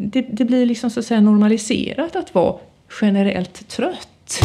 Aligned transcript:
det, 0.00 0.26
det 0.32 0.44
blir 0.44 0.66
liksom 0.66 0.90
så 0.90 1.00
att 1.00 1.06
säga 1.06 1.20
normaliserat 1.20 2.16
att 2.16 2.34
vara 2.34 2.58
generellt 3.00 3.68
trött. 3.68 4.40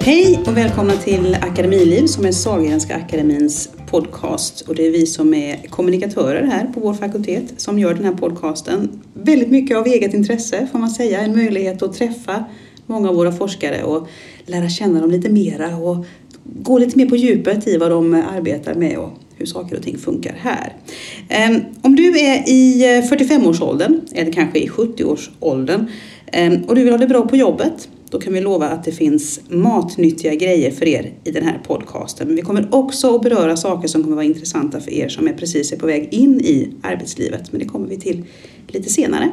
Hej 0.00 0.40
och 0.46 0.56
välkomna 0.56 0.92
till 0.92 1.34
Akademiliv 1.34 2.06
som 2.06 2.24
är 2.24 2.32
Sahlgrenska 2.32 2.96
akademins 2.96 3.68
podcast. 3.90 4.60
Och 4.60 4.74
det 4.74 4.86
är 4.86 4.90
vi 4.90 5.06
som 5.06 5.34
är 5.34 5.68
kommunikatörer 5.68 6.42
här 6.42 6.66
på 6.66 6.80
vår 6.80 6.94
fakultet 6.94 7.60
som 7.60 7.78
gör 7.78 7.94
den 7.94 8.04
här 8.04 8.14
podcasten. 8.14 9.00
Väldigt 9.14 9.50
mycket 9.50 9.76
av 9.76 9.86
eget 9.86 10.14
intresse 10.14 10.68
får 10.72 10.78
man 10.78 10.90
säga. 10.90 11.20
En 11.20 11.36
möjlighet 11.36 11.82
att 11.82 11.94
träffa 11.94 12.44
många 12.86 13.08
av 13.08 13.14
våra 13.14 13.32
forskare 13.32 13.82
och 13.82 14.08
lära 14.46 14.68
känna 14.68 15.00
dem 15.00 15.10
lite 15.10 15.28
mera 15.28 15.76
och 15.76 16.06
gå 16.44 16.78
lite 16.78 16.98
mer 16.98 17.06
på 17.06 17.16
djupet 17.16 17.68
i 17.68 17.76
vad 17.76 17.90
de 17.90 18.14
arbetar 18.14 18.74
med 18.74 18.98
och 18.98 19.10
hur 19.36 19.46
saker 19.46 19.76
och 19.76 19.82
ting 19.82 19.98
funkar 19.98 20.34
här. 20.38 20.76
Ehm, 21.28 21.60
om 21.82 21.96
du 21.96 22.18
är 22.18 22.48
i 22.48 22.84
eh, 22.84 23.02
45-årsåldern 23.02 24.00
eller 24.14 24.32
kanske 24.32 24.58
i 24.58 24.68
70-årsåldern 24.68 25.86
ehm, 26.32 26.62
och 26.62 26.74
du 26.74 26.84
vill 26.84 26.92
ha 26.92 26.98
det 26.98 27.06
bra 27.06 27.28
på 27.28 27.36
jobbet 27.36 27.88
då 28.12 28.20
kan 28.20 28.32
vi 28.32 28.40
lova 28.40 28.68
att 28.68 28.84
det 28.84 28.92
finns 28.92 29.40
matnyttiga 29.48 30.34
grejer 30.34 30.70
för 30.70 30.88
er 30.88 31.12
i 31.24 31.30
den 31.30 31.44
här 31.44 31.60
podcasten. 31.66 32.26
Men 32.26 32.36
vi 32.36 32.42
kommer 32.42 32.68
också 32.70 33.16
att 33.16 33.22
beröra 33.22 33.56
saker 33.56 33.88
som 33.88 34.02
kommer 34.02 34.16
vara 34.16 34.26
intressanta 34.26 34.80
för 34.80 34.90
er 34.90 35.08
som 35.08 35.28
är 35.28 35.32
precis 35.32 35.72
är 35.72 35.76
på 35.76 35.86
väg 35.86 36.08
in 36.14 36.40
i 36.40 36.72
arbetslivet. 36.82 37.52
Men 37.52 37.58
det 37.58 37.66
kommer 37.66 37.88
vi 37.88 38.00
till 38.00 38.24
lite 38.68 38.90
senare. 38.90 39.30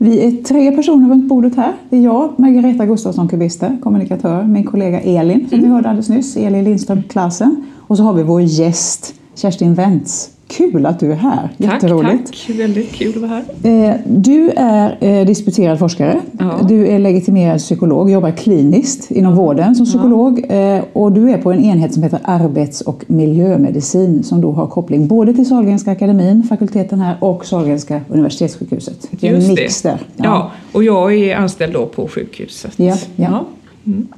Vi 0.00 0.26
är 0.26 0.42
tre 0.42 0.72
personer 0.72 1.08
runt 1.10 1.28
bordet 1.28 1.56
här. 1.56 1.72
Det 1.90 1.96
är 1.96 2.00
jag, 2.00 2.38
Margareta 2.38 2.86
Gustafsson 2.86 3.28
Kubister, 3.28 3.78
kommunikatör, 3.82 4.44
min 4.44 4.64
kollega 4.64 5.00
Elin 5.00 5.48
som 5.48 5.58
mm. 5.58 5.68
vi 5.68 5.74
hörde 5.74 5.88
alldeles 5.88 6.08
nyss, 6.08 6.36
Elin 6.36 6.64
Lindström 6.64 7.02
Klassen. 7.02 7.64
Och 7.76 7.96
så 7.96 8.02
har 8.02 8.12
vi 8.12 8.22
vår 8.22 8.42
gäst 8.42 9.14
Kerstin 9.34 9.74
Wentz 9.74 10.30
Kul 10.48 10.86
att 10.86 11.00
du 11.00 11.12
är 11.12 11.16
här, 11.16 11.48
jätteroligt. 11.56 12.26
Tack, 12.26 12.46
tack. 12.46 12.56
väldigt 12.56 12.92
kul 12.92 13.08
att 13.08 13.16
vara 13.16 13.42
här. 13.62 13.90
Eh, 13.90 13.96
du 14.06 14.50
är 14.50 14.96
eh, 15.00 15.26
disputerad 15.26 15.78
forskare, 15.78 16.20
ja. 16.38 16.60
du 16.68 16.86
är 16.86 16.98
legitimerad 16.98 17.58
psykolog, 17.58 18.10
jobbar 18.10 18.30
kliniskt 18.30 19.10
inom 19.10 19.36
vården 19.36 19.74
som 19.74 19.86
psykolog 19.86 20.46
ja. 20.48 20.82
och 20.92 21.12
du 21.12 21.30
är 21.30 21.38
på 21.38 21.52
en 21.52 21.64
enhet 21.64 21.94
som 21.94 22.02
heter 22.02 22.20
arbets 22.22 22.80
och 22.80 23.04
miljömedicin 23.06 24.22
som 24.22 24.40
då 24.40 24.52
har 24.52 24.66
koppling 24.66 25.08
både 25.08 25.34
till 25.34 25.48
Sahlgrenska 25.48 25.90
akademin, 25.90 26.42
fakulteten 26.42 27.00
här, 27.00 27.16
och 27.20 27.46
Sahlgrenska 27.46 28.00
universitetssjukhuset. 28.08 29.08
Det 29.10 29.28
är 29.28 29.34
en 29.34 29.48
mix 29.48 29.82
där. 29.82 29.98
Ja. 30.16 30.24
ja. 30.24 30.50
och 30.72 30.84
jag 30.84 31.14
är 31.14 31.36
anställd 31.36 31.72
då 31.72 31.86
på 31.86 32.08
sjukhuset. 32.08 32.72
Ja, 32.76 32.96
ja. 33.16 33.46
Mm. 33.86 34.08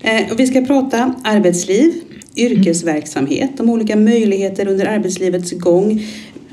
Eh, 0.00 0.36
vi 0.36 0.46
ska 0.46 0.60
prata 0.60 1.14
arbetsliv, 1.24 1.92
yrkesverksamhet, 2.38 3.50
de 3.56 3.70
olika 3.70 3.96
möjligheter 3.96 4.68
under 4.68 4.86
arbetslivets 4.86 5.52
gång, 5.52 6.06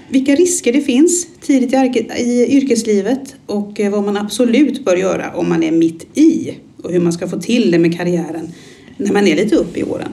vilka 0.09 0.35
risker 0.35 0.73
det 0.73 0.81
finns 0.81 1.27
tidigt 1.41 1.73
i 2.17 2.57
yrkeslivet 2.57 3.35
och 3.45 3.79
eh, 3.79 3.91
vad 3.91 4.03
man 4.03 4.17
absolut 4.17 4.85
bör 4.85 4.95
göra 4.95 5.31
om 5.35 5.49
man 5.49 5.63
är 5.63 5.71
mitt 5.71 6.17
i 6.17 6.53
och 6.83 6.91
hur 6.91 6.99
man 6.99 7.13
ska 7.13 7.27
få 7.27 7.41
till 7.41 7.71
det 7.71 7.77
med 7.77 7.97
karriären 7.97 8.51
när 8.97 9.13
man 9.13 9.27
är 9.27 9.35
lite 9.35 9.55
upp 9.55 9.77
i 9.77 9.83
åren. 9.83 10.09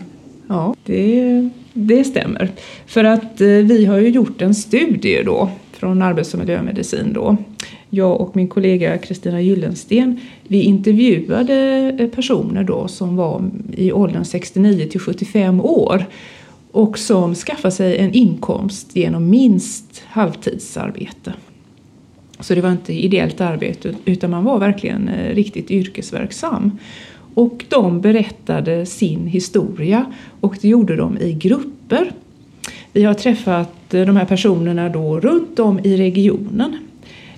Ja, 0.49 0.75
det, 0.87 1.49
det 1.73 2.05
stämmer. 2.05 2.51
För 2.87 3.05
att 3.05 3.41
eh, 3.41 3.49
vi 3.49 3.85
har 3.85 3.99
ju 3.99 4.09
gjort 4.09 4.43
en 4.43 4.55
studie 4.55 5.23
då 5.25 5.51
från 5.83 6.03
arbets 6.03 6.35
och 6.35 6.41
miljömedicin 6.41 7.13
då 7.13 7.37
jag 7.91 8.21
och 8.21 8.37
min 8.37 8.49
kollega 8.49 8.99
Kristina 8.99 9.41
Gyllensten, 9.41 10.21
vi 10.43 10.63
intervjuade 10.63 11.57
eh, 11.99 12.09
personer 12.09 12.65
då 12.65 12.89
som 12.89 13.17
var 13.17 13.51
i 13.73 13.93
åldern 13.93 14.25
69 14.25 14.89
till 14.89 15.01
75 15.01 15.61
år 15.61 16.07
och 16.73 16.99
som 16.99 17.35
skaffade 17.35 17.73
sig 17.73 17.99
en 17.99 18.13
inkomst 18.13 18.97
genom 18.97 19.31
minst 19.31 20.03
halvtidsarbete. 20.07 21.33
Så 22.41 22.55
det 22.55 22.61
var 22.61 22.73
inte 22.73 22.93
ideellt 22.93 23.41
arbete 23.41 23.95
utan 24.05 24.31
man 24.31 24.45
var 24.45 24.59
verkligen 24.59 25.09
eh, 25.09 25.35
riktigt 25.35 25.71
yrkesverksam. 25.71 26.79
Och 27.35 27.65
de 27.69 28.01
berättade 28.01 28.87
sin 28.87 29.27
historia 29.27 30.13
och 30.41 30.57
det 30.61 30.69
gjorde 30.69 30.97
de 30.97 31.19
i 31.19 31.33
grupper. 31.33 32.13
Vi 32.93 33.05
har 33.05 33.15
träffat 33.15 33.95
eh, 33.95 34.07
de 34.07 34.17
här 34.17 34.25
personerna 34.25 34.89
då 34.89 35.21
runt 35.21 35.59
om 35.59 35.81
i 35.85 35.97
regionen 35.97 36.77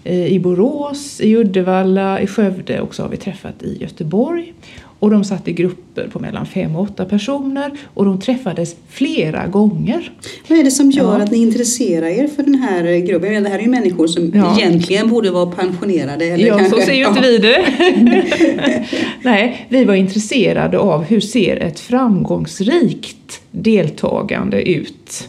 Eh, 0.04 0.26
i 0.26 0.38
Borås, 0.38 1.20
i 1.20 1.36
Uddevalla, 1.36 2.20
i 2.20 2.26
Skövde 2.26 2.80
och 2.80 2.94
så 2.94 3.02
har 3.02 3.08
vi 3.08 3.16
träffat 3.16 3.62
i 3.62 3.78
Göteborg. 3.80 4.52
Och 4.98 5.10
de 5.10 5.24
satt 5.24 5.48
i 5.48 5.52
grupper 5.52 6.08
på 6.12 6.18
mellan 6.18 6.46
fem 6.46 6.76
och 6.76 6.82
åtta 6.82 7.04
personer 7.04 7.70
och 7.94 8.04
de 8.04 8.20
träffades 8.20 8.76
flera 8.88 9.46
gånger. 9.46 10.12
Vad 10.48 10.58
är 10.58 10.64
det 10.64 10.70
som 10.70 10.90
gör 10.90 11.18
ja. 11.18 11.24
att 11.24 11.30
ni 11.30 11.38
intresserar 11.38 12.06
er 12.06 12.28
för 12.28 12.42
den 12.42 12.54
här 12.54 12.98
gruppen? 12.98 13.42
Det 13.42 13.48
här 13.48 13.58
är 13.58 13.62
ju 13.62 13.68
människor 13.68 14.06
som 14.06 14.32
ja. 14.34 14.58
egentligen 14.58 15.10
borde 15.10 15.30
vara 15.30 15.46
pensionerade. 15.46 16.24
Eller 16.24 16.46
ja, 16.46 16.58
kanske... 16.58 16.80
så 16.80 16.86
ser 16.86 16.94
ju 16.94 17.08
inte 17.08 17.20
vi 17.20 17.38
det. 17.38 17.64
Nej, 19.22 19.66
vi 19.68 19.84
var 19.84 19.94
intresserade 19.94 20.78
av 20.78 21.04
hur 21.04 21.20
ser 21.20 21.56
ett 21.56 21.80
framgångsrikt 21.80 23.40
deltagande 23.50 24.68
ut? 24.68 25.28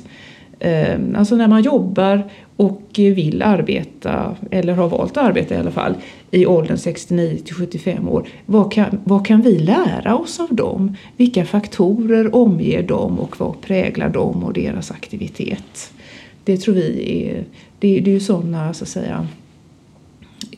Eh, 0.60 1.00
alltså 1.16 1.36
när 1.36 1.48
man 1.48 1.64
jobbar 1.64 2.24
och 2.56 2.82
vill 2.96 3.42
arbeta, 3.42 4.36
eller 4.52 4.74
har 4.74 4.90
valt 4.90 5.18
att 5.18 5.24
arbeta 5.24 5.56
i 5.56 5.58
alla 5.58 5.72
fall, 5.72 5.96
i 6.32 6.46
åldern 6.46 6.78
69 6.78 7.38
till 7.46 7.56
75 7.56 8.10
år. 8.10 8.28
Vad 8.46 8.72
kan, 8.72 9.00
vad 9.04 9.26
kan 9.26 9.42
vi 9.42 9.60
lära 9.60 10.16
oss 10.16 10.40
av 10.40 10.56
dem? 10.56 10.96
Vilka 11.18 11.46
faktorer 11.46 12.36
omger 12.36 12.84
dem 12.84 13.20
och 13.20 13.40
vad 13.40 13.62
präglar 13.62 14.10
dem 14.10 14.44
och 14.44 14.54
deras 14.54 14.92
aktivitet? 14.92 15.94
Det 16.44 16.58
tror 16.58 16.76
vi 16.76 17.24
är, 17.24 17.44
det, 17.80 18.00
det 18.00 18.10
är 18.10 18.14
ju 18.14 18.20
sådana 18.20 18.74
så 18.74 18.84
att 18.84 18.90
säga, 18.90 19.28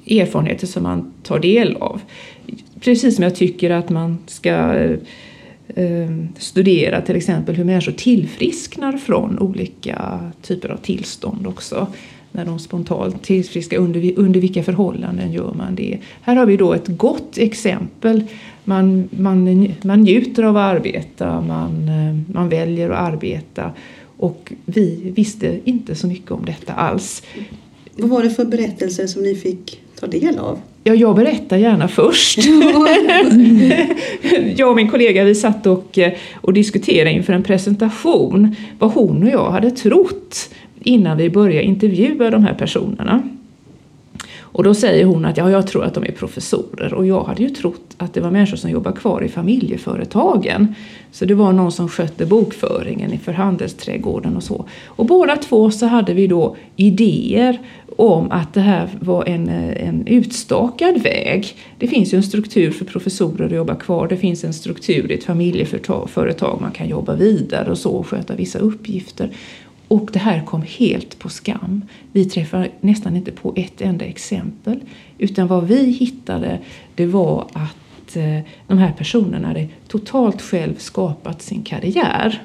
erfarenheter 0.09 0.67
som 0.67 0.83
man 0.83 1.13
tar 1.23 1.39
del 1.39 1.75
av. 1.75 2.01
Precis 2.79 3.15
som 3.15 3.23
jag 3.23 3.35
tycker 3.35 3.69
att 3.69 3.89
man 3.89 4.17
ska 4.25 4.51
Eh, 4.51 4.97
Eh, 5.77 6.09
studera 6.37 7.01
till 7.01 7.15
exempel 7.15 7.55
hur 7.55 7.63
människor 7.63 7.91
tillfrisknar 7.91 8.97
från 8.97 9.39
olika 9.39 10.19
typer 10.41 10.69
av 10.69 10.77
tillstånd 10.77 11.47
också. 11.47 11.87
När 12.31 12.45
de 12.45 12.59
spontant 12.59 13.23
tillfrisknar, 13.23 13.79
under, 13.79 14.13
under 14.19 14.39
vilka 14.39 14.63
förhållanden 14.63 15.31
gör 15.31 15.53
man 15.53 15.75
det? 15.75 15.97
Här 16.21 16.35
har 16.35 16.45
vi 16.45 16.57
då 16.57 16.73
ett 16.73 16.87
gott 16.87 17.37
exempel. 17.37 18.23
Man, 18.63 19.09
man, 19.11 19.67
man 19.81 20.01
njuter 20.01 20.43
av 20.43 20.57
att 20.57 20.75
arbeta, 20.75 21.41
man, 21.41 21.89
eh, 21.89 22.33
man 22.33 22.49
väljer 22.49 22.89
att 22.89 23.13
arbeta 23.13 23.71
och 24.17 24.53
vi 24.65 25.11
visste 25.15 25.59
inte 25.63 25.95
så 25.95 26.07
mycket 26.07 26.31
om 26.31 26.45
detta 26.45 26.73
alls. 26.73 27.23
Vad 27.95 28.09
var 28.09 28.23
det 28.23 28.29
för 28.29 28.45
berättelser 28.45 29.07
som 29.07 29.21
ni 29.21 29.35
fick 29.35 29.81
ta 29.99 30.07
del 30.07 30.39
av? 30.39 30.59
Ja, 30.83 30.93
jag 30.93 31.15
berättar 31.15 31.57
gärna 31.57 31.87
först. 31.87 32.37
jag 34.55 34.69
och 34.69 34.75
min 34.75 34.89
kollega 34.89 35.23
vi 35.23 35.35
satt 35.35 35.65
och, 35.65 35.97
eh, 35.97 36.13
och 36.35 36.53
diskuterade 36.53 37.11
inför 37.11 37.33
en 37.33 37.43
presentation 37.43 38.55
vad 38.79 38.91
hon 38.91 39.23
och 39.23 39.29
jag 39.29 39.51
hade 39.51 39.71
trott 39.71 40.49
innan 40.79 41.17
vi 41.17 41.29
började 41.29 41.63
intervjua 41.63 42.29
de 42.29 42.43
här 42.43 42.53
personerna. 42.53 43.23
Och 44.57 44.63
då 44.63 44.73
säger 44.73 45.05
hon 45.05 45.25
att 45.25 45.37
ja, 45.37 45.51
jag 45.51 45.67
tror 45.67 45.83
att 45.83 45.93
de 45.93 46.03
är 46.03 46.11
professorer 46.11 46.93
och 46.93 47.05
jag 47.05 47.23
hade 47.23 47.43
ju 47.43 47.49
trott 47.49 47.95
att 47.97 48.13
det 48.13 48.21
var 48.21 48.31
människor 48.31 48.57
som 48.57 48.69
jobbar 48.69 48.91
kvar 48.91 49.23
i 49.23 49.29
familjeföretagen. 49.29 50.75
Så 51.11 51.25
det 51.25 51.35
var 51.35 51.53
någon 51.53 51.71
som 51.71 51.89
skötte 51.89 52.25
bokföringen 52.25 53.19
för 53.19 53.31
handelsträdgården 53.31 54.37
och 54.37 54.43
så. 54.43 54.65
Och 54.85 55.05
båda 55.05 55.35
två 55.35 55.71
så 55.71 55.85
hade 55.85 56.13
vi 56.13 56.27
då 56.27 56.55
idéer 56.75 57.59
om 57.97 58.31
att 58.31 58.53
det 58.53 58.61
här 58.61 58.89
var 58.99 59.25
en, 59.25 59.49
eh, 59.49 59.87
en 59.87 60.07
utstakad 60.07 61.01
väg. 61.01 61.55
Det 61.77 61.87
finns 61.87 62.13
ju 62.13 62.15
en 62.15 62.23
struktur 62.23 62.71
för 62.71 62.85
professorer 62.85 63.45
att 63.45 63.51
jobba 63.51 63.75
kvar, 63.75 64.07
det 64.07 64.17
finns 64.17 64.43
en 64.43 64.53
struktur 64.53 65.11
i 65.11 65.13
ett 65.13 65.23
familjeföretag 65.23 66.61
man 66.61 66.71
kan 66.71 66.89
jobba 66.89 67.15
vidare 67.15 67.71
och 67.71 67.77
så 67.77 67.91
och 67.91 68.07
sköta 68.07 68.35
vissa 68.35 68.59
uppgifter. 68.59 69.29
Och 69.87 70.09
det 70.13 70.19
här 70.19 70.45
kom 70.45 70.61
helt 70.61 71.19
på 71.19 71.29
skam. 71.29 71.85
Vi 72.11 72.25
träffade 72.25 72.69
nästan 72.81 73.15
inte 73.15 73.31
på 73.31 73.53
ett 73.55 73.81
enda 73.81 74.05
exempel. 74.05 74.79
Utan 75.17 75.47
vad 75.47 75.67
vi 75.67 75.91
hittade 75.91 76.59
det 76.95 77.05
var 77.05 77.47
att 77.53 78.15
eh, 78.15 78.39
de 78.67 78.77
här 78.77 78.93
personerna 78.97 79.47
hade 79.47 79.67
totalt 79.87 80.41
själv 80.41 80.75
skapat 80.77 81.41
sin 81.41 81.63
karriär. 81.63 82.41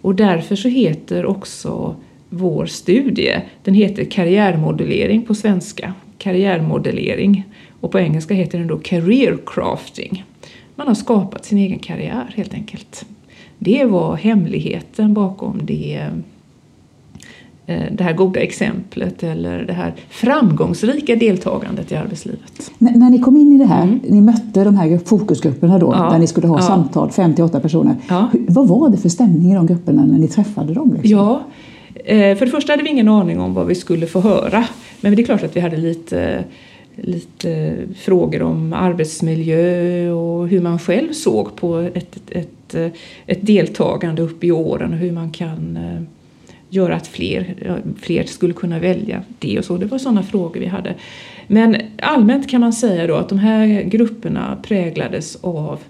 Och 0.00 0.14
därför 0.14 0.56
så 0.56 0.68
heter 0.68 1.26
också 1.26 1.96
vår 2.30 2.66
studie, 2.66 3.40
den 3.64 3.74
heter 3.74 4.04
karriärmodellering 4.04 5.22
på 5.22 5.34
svenska. 5.34 5.94
Karriärmodellering. 6.18 7.44
Och 7.80 7.92
på 7.92 7.98
engelska 7.98 8.34
heter 8.34 8.58
den 8.58 8.66
då 8.66 8.78
career 8.78 9.38
crafting. 9.46 10.24
Man 10.74 10.88
har 10.88 10.94
skapat 10.94 11.44
sin 11.44 11.58
egen 11.58 11.78
karriär 11.78 12.32
helt 12.36 12.54
enkelt. 12.54 13.06
Det 13.58 13.84
var 13.84 14.16
hemligheten 14.16 15.14
bakom 15.14 15.60
det 15.62 16.10
eh, 17.66 17.82
det 17.92 18.04
här 18.04 18.12
goda 18.12 18.40
exemplet 18.40 19.22
eller 19.22 19.64
det 19.64 19.72
här 19.72 19.94
framgångsrika 20.08 21.16
deltagandet 21.16 21.92
i 21.92 21.96
arbetslivet. 21.96 22.70
N 22.78 22.92
när 22.94 23.10
ni 23.10 23.18
kom 23.18 23.36
in 23.36 23.52
i 23.52 23.58
det 23.58 23.66
här, 23.66 23.82
mm. 23.82 24.00
ni 24.08 24.20
mötte 24.20 24.64
de 24.64 24.76
här 24.76 24.98
fokusgrupperna 24.98 25.78
då, 25.78 25.94
ja. 25.96 26.10
där 26.10 26.18
ni 26.18 26.26
skulle 26.26 26.46
ha 26.46 26.58
ja. 26.58 26.62
samtal, 26.62 27.10
58 27.10 27.60
personer. 27.60 27.96
Ja. 28.08 28.30
Vad 28.48 28.68
var 28.68 28.90
det 28.90 28.96
för 28.96 29.08
stämning 29.08 29.52
i 29.52 29.54
de 29.54 29.66
grupperna 29.66 30.04
när 30.04 30.18
ni 30.18 30.28
träffade 30.28 30.74
dem? 30.74 30.92
Liksom? 30.92 31.10
Ja, 31.10 31.42
Eh, 32.08 32.36
för 32.36 32.46
det 32.46 32.52
första 32.52 32.72
hade 32.72 32.82
vi 32.82 32.90
ingen 32.90 33.08
aning 33.08 33.40
om 33.40 33.54
vad 33.54 33.66
vi 33.66 33.74
skulle 33.74 34.06
få 34.06 34.20
höra. 34.20 34.64
Men 35.00 35.16
det 35.16 35.22
är 35.22 35.24
klart 35.24 35.42
att 35.42 35.56
vi 35.56 35.60
hade 35.60 35.76
lite 35.76 36.44
lite 36.96 37.76
frågor 37.96 38.42
om 38.42 38.72
arbetsmiljö 38.72 40.10
och 40.10 40.48
hur 40.48 40.60
man 40.60 40.78
själv 40.78 41.12
såg 41.12 41.56
på 41.56 41.78
ett, 41.78 42.18
ett, 42.30 42.74
ett 43.26 43.46
deltagande 43.46 44.22
upp 44.22 44.44
i 44.44 44.52
åren 44.52 44.92
och 44.92 44.98
hur 44.98 45.12
man 45.12 45.30
kan 45.30 45.76
eh, 45.76 46.02
göra 46.68 46.96
att 46.96 47.06
fler, 47.06 47.54
fler 48.00 48.24
skulle 48.24 48.54
kunna 48.54 48.78
välja 48.78 49.22
det 49.38 49.58
och 49.58 49.64
så. 49.64 49.76
Det 49.76 49.86
var 49.86 49.98
sådana 49.98 50.22
frågor 50.22 50.60
vi 50.60 50.66
hade. 50.66 50.94
Men 51.46 51.76
allmänt 52.02 52.50
kan 52.50 52.60
man 52.60 52.72
säga 52.72 53.06
då 53.06 53.14
att 53.14 53.28
de 53.28 53.38
här 53.38 53.82
grupperna 53.82 54.58
präglades 54.62 55.36
av 55.36 55.80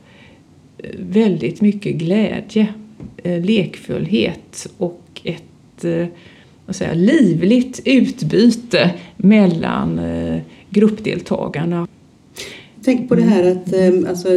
eh, 0.78 0.90
väldigt 0.98 1.60
mycket 1.60 1.94
glädje, 1.94 2.66
lekfullhet 3.22 4.66
och 4.78 5.05
ett 5.84 6.10
vad 6.66 6.76
säger, 6.76 6.94
livligt 6.94 7.80
utbyte 7.84 8.90
mellan 9.16 10.00
gruppdeltagarna. 10.70 11.86
Tänk 12.86 13.08
på 13.08 13.14
det 13.14 13.22
här 13.22 13.52
att 13.52 13.72
eh, 13.72 14.10
alltså, 14.10 14.28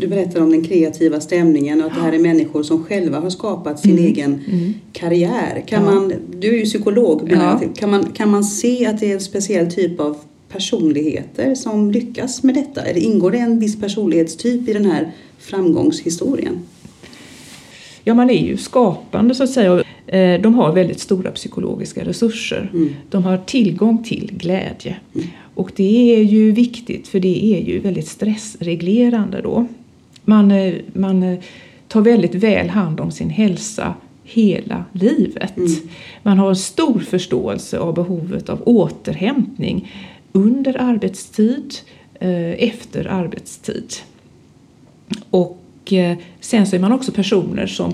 du 0.00 0.06
berättar 0.08 0.40
om 0.40 0.50
den 0.50 0.64
kreativa 0.64 1.20
stämningen 1.20 1.80
och 1.80 1.86
att 1.86 1.94
det 1.94 2.00
här 2.00 2.12
är 2.12 2.18
människor 2.18 2.62
som 2.62 2.84
själva 2.84 3.20
har 3.20 3.30
skapat 3.30 3.80
sin 3.80 3.90
mm. 3.90 4.04
egen 4.04 4.40
mm. 4.50 4.74
karriär. 4.92 5.64
Kan 5.66 5.84
ja. 5.84 5.90
man, 5.90 6.12
du 6.40 6.48
är 6.54 6.58
ju 6.58 6.64
psykolog, 6.64 7.30
ja. 7.32 7.60
kan, 7.76 7.90
man, 7.90 8.04
kan 8.04 8.30
man 8.30 8.44
se 8.44 8.86
att 8.86 9.00
det 9.00 9.10
är 9.10 9.14
en 9.14 9.20
speciell 9.20 9.70
typ 9.70 10.00
av 10.00 10.16
personligheter 10.48 11.54
som 11.54 11.90
lyckas 11.90 12.42
med 12.42 12.54
detta? 12.54 12.82
Eller 12.82 13.00
ingår 13.00 13.30
det 13.30 13.38
en 13.38 13.58
viss 13.58 13.80
personlighetstyp 13.80 14.68
i 14.68 14.72
den 14.72 14.84
här 14.84 15.12
framgångshistorien? 15.38 16.58
Ja, 18.04 18.14
man 18.14 18.30
är 18.30 18.46
ju 18.46 18.56
skapande 18.56 19.34
så 19.34 19.44
att 19.44 19.50
säga. 19.50 19.84
Eh, 20.06 20.40
de 20.40 20.54
har 20.54 20.72
väldigt 20.72 21.00
stora 21.00 21.30
psykologiska 21.30 22.04
resurser. 22.04 22.70
Mm. 22.72 22.94
De 23.10 23.24
har 23.24 23.36
tillgång 23.36 24.04
till 24.04 24.30
glädje. 24.32 24.96
Mm. 25.14 25.26
Och 25.54 25.72
det 25.76 26.16
är 26.16 26.22
ju 26.22 26.52
viktigt 26.52 27.08
för 27.08 27.20
det 27.20 27.44
är 27.44 27.60
ju 27.60 27.78
väldigt 27.78 28.08
stressreglerande 28.08 29.40
då. 29.40 29.66
Man, 30.24 30.50
eh, 30.50 30.74
man 30.92 31.22
eh, 31.22 31.38
tar 31.88 32.00
väldigt 32.00 32.34
väl 32.34 32.68
hand 32.68 33.00
om 33.00 33.10
sin 33.10 33.30
hälsa 33.30 33.94
hela 34.24 34.84
livet. 34.92 35.56
Mm. 35.56 35.72
Man 36.22 36.38
har 36.38 36.54
stor 36.54 36.98
förståelse 36.98 37.78
av 37.78 37.94
behovet 37.94 38.48
av 38.48 38.62
återhämtning 38.66 39.92
under 40.32 40.80
arbetstid, 40.80 41.74
efter 42.58 43.06
arbetstid. 43.06 43.92
Och 45.30 45.61
sen 46.40 46.66
så 46.66 46.76
är 46.76 46.80
man 46.80 46.92
också 46.92 47.12
personer 47.12 47.66
som 47.66 47.92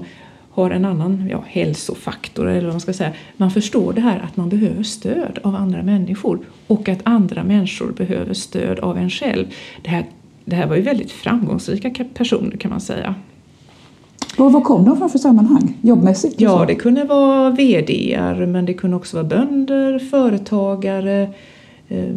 har 0.50 0.70
en 0.70 0.84
annan 0.84 1.28
ja, 1.30 1.44
hälsofaktor 1.46 2.48
eller 2.48 2.64
vad 2.64 2.74
man 2.74 2.80
ska 2.80 2.92
säga. 2.92 3.12
Man 3.36 3.50
förstår 3.50 3.92
det 3.92 4.00
här 4.00 4.20
att 4.20 4.36
man 4.36 4.48
behöver 4.48 4.82
stöd 4.82 5.38
av 5.42 5.54
andra 5.54 5.82
människor 5.82 6.38
och 6.66 6.88
att 6.88 6.98
andra 7.02 7.44
människor 7.44 7.92
behöver 7.92 8.34
stöd 8.34 8.78
av 8.78 8.98
en 8.98 9.10
själv. 9.10 9.46
Det 9.82 9.90
här, 9.90 10.04
det 10.44 10.56
här 10.56 10.66
var 10.66 10.76
ju 10.76 10.82
väldigt 10.82 11.12
framgångsrika 11.12 12.04
personer 12.14 12.56
kan 12.56 12.70
man 12.70 12.80
säga. 12.80 13.14
Och 14.38 14.52
vad 14.52 14.64
kom 14.64 14.84
de 14.84 14.98
från 14.98 15.10
för 15.10 15.18
sammanhang 15.18 15.74
jobbmässigt? 15.82 16.40
Ja, 16.40 16.64
det 16.68 16.74
kunde 16.74 17.04
vara 17.04 17.50
VDR 17.50 18.46
men 18.46 18.66
det 18.66 18.74
kunde 18.74 18.96
också 18.96 19.16
vara 19.16 19.26
bönder, 19.26 19.98
företagare, 19.98 21.28
eh, 21.88 22.14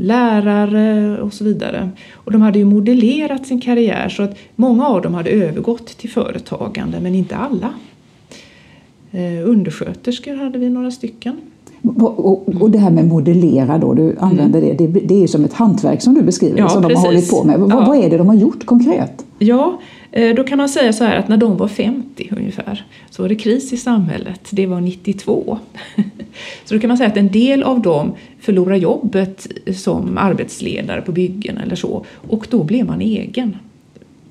lärare 0.00 1.18
och 1.22 1.32
så 1.32 1.44
vidare. 1.44 1.90
Och 2.12 2.32
de 2.32 2.42
hade 2.42 2.58
ju 2.58 2.64
modellerat 2.64 3.46
sin 3.46 3.60
karriär 3.60 4.08
så 4.08 4.22
att 4.22 4.38
många 4.56 4.86
av 4.86 5.02
dem 5.02 5.14
hade 5.14 5.30
övergått 5.30 5.86
till 5.86 6.10
företagande 6.10 7.00
men 7.00 7.14
inte 7.14 7.36
alla. 7.36 7.72
Eh, 9.10 9.48
undersköterskor 9.48 10.34
hade 10.34 10.58
vi 10.58 10.70
några 10.70 10.90
stycken. 10.90 11.36
Och, 11.82 12.62
och, 12.62 12.70
det 12.70 12.78
här 12.78 12.90
med 12.90 13.04
modellera 13.04 13.78
då, 13.78 13.94
du 13.94 14.16
använder 14.18 14.62
mm. 14.62 14.76
det, 14.76 14.86
det, 14.86 15.00
det 15.00 15.14
är 15.14 15.20
ju 15.20 15.28
som 15.28 15.44
ett 15.44 15.52
hantverk 15.52 16.02
som 16.02 16.14
du 16.14 16.22
beskriver 16.22 16.58
ja, 16.58 16.68
som 16.68 16.82
precis. 16.82 16.94
de 16.96 17.00
har 17.00 17.14
hållit 17.14 17.30
på 17.30 17.44
med. 17.44 17.60
Vad, 17.60 17.70
ja. 17.70 17.84
vad 17.86 17.96
är 18.04 18.10
det 18.10 18.16
de 18.16 18.28
har 18.28 18.34
gjort 18.34 18.66
konkret? 18.66 19.24
Ja, 19.38 19.78
Eh, 20.12 20.34
då 20.34 20.44
kan 20.44 20.58
man 20.58 20.68
säga 20.68 20.92
så 20.92 21.04
här 21.04 21.16
att 21.16 21.28
när 21.28 21.36
de 21.36 21.56
var 21.56 21.68
50 21.68 22.28
ungefär 22.36 22.86
så 23.10 23.22
var 23.22 23.28
det 23.28 23.34
kris 23.34 23.72
i 23.72 23.76
samhället. 23.76 24.40
Det 24.50 24.66
var 24.66 24.80
92. 24.80 25.58
Så 26.64 26.74
då 26.74 26.80
kan 26.80 26.88
man 26.88 26.96
säga 26.96 27.10
att 27.10 27.16
en 27.16 27.30
del 27.30 27.62
av 27.62 27.82
dem 27.82 28.14
förlorar 28.40 28.76
jobbet 28.76 29.46
som 29.76 30.18
arbetsledare 30.18 31.02
på 31.02 31.12
byggen 31.12 31.58
eller 31.58 31.76
så 31.76 32.04
och 32.28 32.46
då 32.50 32.64
blev 32.64 32.86
man 32.86 33.00
egen. 33.00 33.56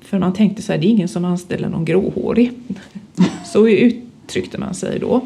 För 0.00 0.18
man 0.18 0.32
tänkte 0.32 0.62
så 0.62 0.72
här, 0.72 0.78
det 0.78 0.86
är 0.86 0.90
ingen 0.90 1.08
som 1.08 1.24
anställer 1.24 1.68
någon 1.68 1.84
gråhårig. 1.84 2.52
Så 3.44 3.68
uttryckte 3.68 4.58
man 4.58 4.74
sig 4.74 4.98
då. 4.98 5.22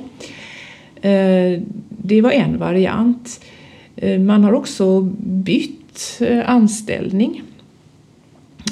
Eh, 1.02 1.60
det 1.88 2.20
var 2.20 2.30
en 2.30 2.58
variant. 2.58 3.44
Eh, 3.96 4.20
man 4.20 4.44
har 4.44 4.52
också 4.52 5.00
bytt 5.20 6.20
eh, 6.20 6.50
anställning 6.50 7.42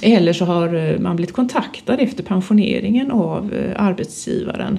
eller 0.03 0.33
så 0.33 0.45
har 0.45 0.99
man 0.99 1.17
blivit 1.17 1.35
kontaktad 1.35 1.95
efter 1.95 2.23
pensioneringen 2.23 3.11
av 3.11 3.55
arbetsgivaren 3.77 4.79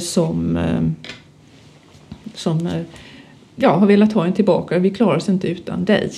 som, 0.00 0.58
som 2.38 2.66
eh, 2.66 2.82
ja, 3.56 3.76
har 3.76 3.86
velat 3.86 4.12
ha 4.12 4.26
en 4.26 4.32
tillbaka. 4.32 4.78
Vi 4.78 4.90
klarar 4.90 5.16
oss 5.16 5.28
inte 5.28 5.48
utan 5.48 5.84
dig. 5.84 6.12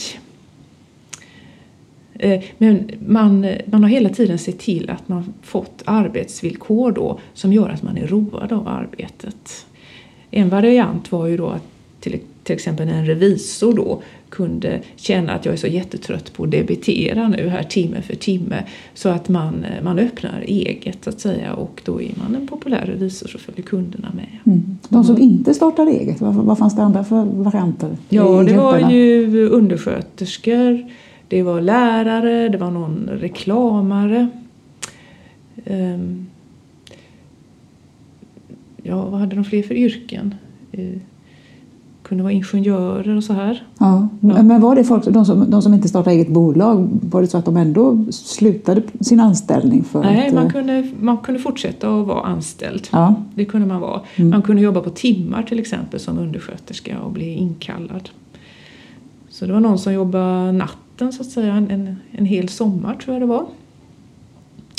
Eh, 2.14 2.42
men 2.58 2.90
man, 3.06 3.44
eh, 3.44 3.60
man 3.66 3.82
har 3.82 3.90
hela 3.90 4.08
tiden 4.08 4.38
sett 4.38 4.58
till 4.58 4.90
att 4.90 5.08
man 5.08 5.34
fått 5.42 5.82
arbetsvillkor 5.84 6.92
då 6.92 7.18
som 7.34 7.52
gör 7.52 7.68
att 7.68 7.82
man 7.82 7.96
är 7.96 8.06
road 8.06 8.52
av 8.52 8.68
arbetet. 8.68 9.66
En 10.30 10.48
variant 10.48 11.12
var 11.12 11.26
ju 11.26 11.36
då 11.36 11.48
att 11.48 11.62
till, 12.00 12.20
till 12.50 12.54
exempel 12.56 12.88
en 12.88 13.06
revisor 13.06 13.74
då 13.74 14.02
kunde 14.28 14.80
känna 14.96 15.32
att 15.32 15.44
jag 15.44 15.52
är 15.52 15.58
så 15.58 15.66
jättetrött 15.66 16.32
på 16.32 16.44
att 16.44 16.50
debitera 16.50 17.28
nu 17.28 17.48
här 17.48 17.62
timme 17.62 18.02
för 18.02 18.14
timme 18.14 18.64
så 18.94 19.08
att 19.08 19.28
man, 19.28 19.66
man 19.82 19.98
öppnar 19.98 20.44
eget 20.46 21.04
så 21.04 21.10
att 21.10 21.20
säga 21.20 21.54
och 21.54 21.82
då 21.84 22.02
är 22.02 22.10
man 22.16 22.34
en 22.34 22.46
populär 22.46 22.86
revisor 22.86 23.28
så 23.28 23.38
följer 23.38 23.62
kunderna 23.62 24.12
med. 24.14 24.38
Mm. 24.46 24.78
De 24.88 25.04
som 25.04 25.18
inte 25.18 25.54
startar 25.54 25.86
eget, 25.86 26.20
vad, 26.20 26.34
vad 26.34 26.58
fanns 26.58 26.76
det 26.76 26.82
andra 26.82 27.04
för 27.04 27.24
varianter? 27.24 27.96
Ja, 28.08 28.42
det 28.42 28.56
var 28.56 28.90
ju 28.90 29.48
undersköterskor, 29.48 30.90
det 31.28 31.42
var 31.42 31.60
lärare, 31.60 32.48
det 32.48 32.58
var 32.58 32.70
någon 32.70 33.08
reklamare. 33.12 34.28
Um, 35.66 36.26
ja, 38.82 39.04
vad 39.04 39.20
hade 39.20 39.36
de 39.36 39.44
fler 39.44 39.62
för 39.62 39.74
yrken? 39.74 40.34
Kunde 42.10 42.22
vara 42.22 42.32
ingenjörer 42.32 43.16
och 43.16 43.24
så 43.24 43.32
här. 43.32 43.64
Ja. 43.78 44.08
ja. 44.20 44.42
Men 44.42 44.60
var 44.60 44.74
det 44.74 44.84
folk, 44.84 45.04
de 45.04 45.24
som, 45.24 45.50
de 45.50 45.62
som 45.62 45.74
inte 45.74 45.88
startade 45.88 46.16
eget 46.16 46.28
bolag, 46.28 46.88
var 47.02 47.20
det 47.20 47.26
så 47.26 47.38
att 47.38 47.44
de 47.44 47.56
ändå 47.56 48.04
slutade 48.10 48.82
sin 49.00 49.20
anställning? 49.20 49.84
För 49.84 50.02
Nej, 50.02 50.28
att, 50.28 50.34
man, 50.34 50.46
eh, 50.46 50.52
kunde, 50.52 50.88
man 51.00 51.18
kunde 51.18 51.40
fortsätta 51.40 52.00
att 52.00 52.06
vara 52.06 52.26
anställd. 52.26 52.88
Ja. 52.92 53.14
Det 53.34 53.44
kunde 53.44 53.66
man 53.66 53.80
vara. 53.80 54.00
Mm. 54.16 54.30
Man 54.30 54.42
kunde 54.42 54.62
jobba 54.62 54.80
på 54.80 54.90
timmar 54.90 55.42
till 55.42 55.58
exempel 55.58 56.00
som 56.00 56.18
undersköterska 56.18 57.00
och 57.00 57.12
bli 57.12 57.34
inkallad. 57.34 58.10
Så 59.28 59.46
det 59.46 59.52
var 59.52 59.60
någon 59.60 59.78
som 59.78 59.92
jobbade 59.92 60.52
natten 60.52 61.12
så 61.12 61.22
att 61.22 61.30
säga, 61.30 61.54
en, 61.54 61.70
en, 61.70 61.96
en 62.10 62.26
hel 62.26 62.48
sommar 62.48 62.94
tror 62.94 63.14
jag 63.14 63.22
det 63.22 63.26
var. 63.26 63.46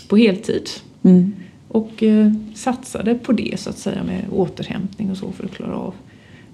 På 0.09 0.17
heltid. 0.17 0.69
Mm. 1.01 1.33
Och 1.67 2.03
eh, 2.03 2.31
satsade 2.55 3.15
på 3.15 3.31
det 3.31 3.59
så 3.59 3.69
att 3.69 3.77
säga 3.77 4.03
med 4.03 4.25
återhämtning 4.31 5.11
och 5.11 5.17
så 5.17 5.31
för 5.31 5.45
att 5.45 5.51
klara 5.51 5.75
av 5.75 5.93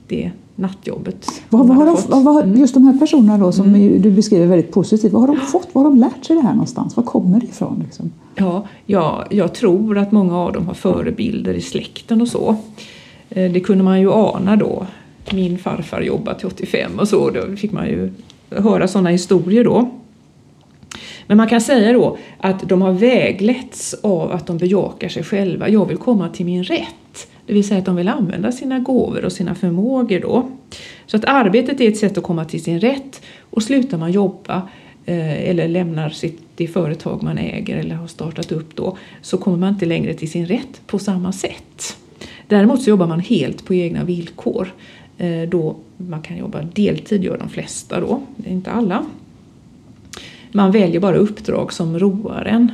det 0.08 0.32
nattjobbet. 0.58 1.42
Vad, 1.50 1.68
vad 1.68 1.78
har 1.78 1.86
de, 1.86 1.98
vad, 2.08 2.24
vad, 2.24 2.44
mm. 2.44 2.60
just 2.60 2.74
de 2.74 2.84
här 2.84 2.98
personerna 2.98 3.38
då, 3.38 3.52
som 3.52 3.66
mm. 3.66 4.02
du 4.02 4.12
beskriver 4.12 4.46
väldigt 4.46 4.72
positivt, 4.72 5.14
vad 5.14 5.22
har 5.22 5.28
de 5.28 5.46
fått? 5.46 5.68
Vad 5.74 5.84
har 5.84 5.92
de 5.92 6.00
lärt 6.00 6.26
sig 6.26 6.36
det 6.36 6.42
här 6.42 6.52
någonstans? 6.52 6.96
Var 6.96 7.04
kommer 7.04 7.40
det 7.40 7.46
ifrån? 7.46 7.84
Liksom? 7.86 8.12
Ja, 8.36 8.68
ja, 8.86 9.26
jag 9.30 9.54
tror 9.54 9.98
att 9.98 10.12
många 10.12 10.38
av 10.38 10.54
dem 10.54 10.68
har 10.68 10.74
förebilder 10.74 11.54
i 11.54 11.62
släkten 11.62 12.22
och 12.22 12.28
så. 12.28 12.56
Eh, 13.30 13.52
det 13.52 13.60
kunde 13.60 13.84
man 13.84 14.02
ju 14.02 14.12
ana 14.12 14.56
då. 14.56 14.86
Min 15.32 15.58
farfar 15.58 16.02
jobbade 16.02 16.40
till 16.40 16.48
85 16.48 17.00
och 17.00 17.08
så, 17.08 17.30
då 17.30 17.56
fick 17.56 17.72
man 17.72 17.88
ju 17.88 18.14
höra 18.50 18.88
sådana 18.88 19.10
historier 19.10 19.64
då. 19.64 19.90
Men 21.28 21.38
man 21.38 21.48
kan 21.48 21.62
säga 21.62 21.94
då 21.94 22.18
att 22.38 22.70
de 22.70 22.82
har 22.82 22.92
vägletts 22.92 23.94
av 23.94 24.32
att 24.32 24.48
de 24.48 24.58
bejakar 24.58 25.10
sig 25.10 25.24
själva. 25.24 25.70
Jag 25.70 25.86
vill 25.86 25.98
komma 25.98 26.30
till 26.30 26.46
min 26.46 26.64
rätt. 26.64 26.88
Det 27.48 27.54
vill 27.54 27.68
säga 27.68 27.80
att 27.80 27.86
de 27.86 27.96
vill 27.96 28.08
använda 28.08 28.52
sina 28.52 28.80
gåvor 28.80 29.26
och 29.26 29.32
sina 29.32 29.56
förmågor 29.56 30.20
då. 30.20 30.52
Så 31.06 31.18
att 31.18 31.26
arbetet 31.26 31.82
är 31.82 31.88
ett 31.88 31.98
sätt 31.98 32.18
att 32.18 32.24
komma 32.24 32.46
till 32.46 32.64
sin 32.64 32.80
rätt 32.80 33.22
och 33.42 33.64
slutar 33.64 33.98
man 33.98 34.12
jobba 34.12 34.70
eh, 35.06 35.50
eller 35.50 35.68
lämnar 35.68 36.10
sitt, 36.10 36.42
det 36.56 36.68
företag 36.68 37.24
man 37.24 37.38
äger 37.38 37.78
eller 37.78 37.96
har 37.96 38.08
startat 38.08 38.52
upp 38.52 38.76
då 38.76 38.98
så 39.22 39.38
kommer 39.38 39.58
man 39.58 39.74
inte 39.74 39.86
längre 39.86 40.14
till 40.14 40.32
sin 40.32 40.46
rätt 40.46 40.82
på 40.88 41.00
samma 41.00 41.32
sätt. 41.32 41.98
Däremot 42.48 42.82
så 42.82 42.90
jobbar 42.90 43.08
man 43.08 43.20
helt 43.20 43.66
på 43.66 43.74
egna 43.74 44.04
villkor. 44.04 44.74
Eh, 45.18 45.42
då 45.50 45.76
man 45.98 46.22
kan 46.22 46.38
jobba 46.38 46.62
deltid, 46.62 47.24
gör 47.24 47.38
de 47.38 47.50
flesta 47.50 48.00
då, 48.00 48.22
inte 48.46 48.72
alla. 48.72 49.06
Man 50.52 50.72
väljer 50.72 51.00
bara 51.00 51.16
uppdrag 51.16 51.74
som 51.74 52.00
roar 52.00 52.46
en. 52.46 52.72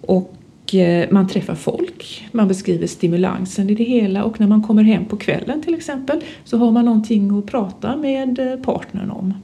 Och 0.00 0.34
Eh, 0.74 1.10
man 1.10 1.28
träffar 1.28 1.54
folk, 1.54 2.28
man 2.32 2.48
beskriver 2.48 2.86
stimulansen 2.86 3.70
i 3.70 3.74
det 3.74 3.84
hela 3.84 4.24
och 4.24 4.40
när 4.40 4.46
man 4.46 4.62
kommer 4.62 4.82
hem 4.82 5.04
på 5.04 5.16
kvällen 5.16 5.62
till 5.62 5.74
exempel 5.74 6.20
så 6.44 6.58
har 6.58 6.70
man 6.70 6.84
någonting 6.84 7.38
att 7.38 7.46
prata 7.46 7.96
med 7.96 8.38
eh, 8.38 8.56
partnern 8.56 9.10
om. 9.10 9.34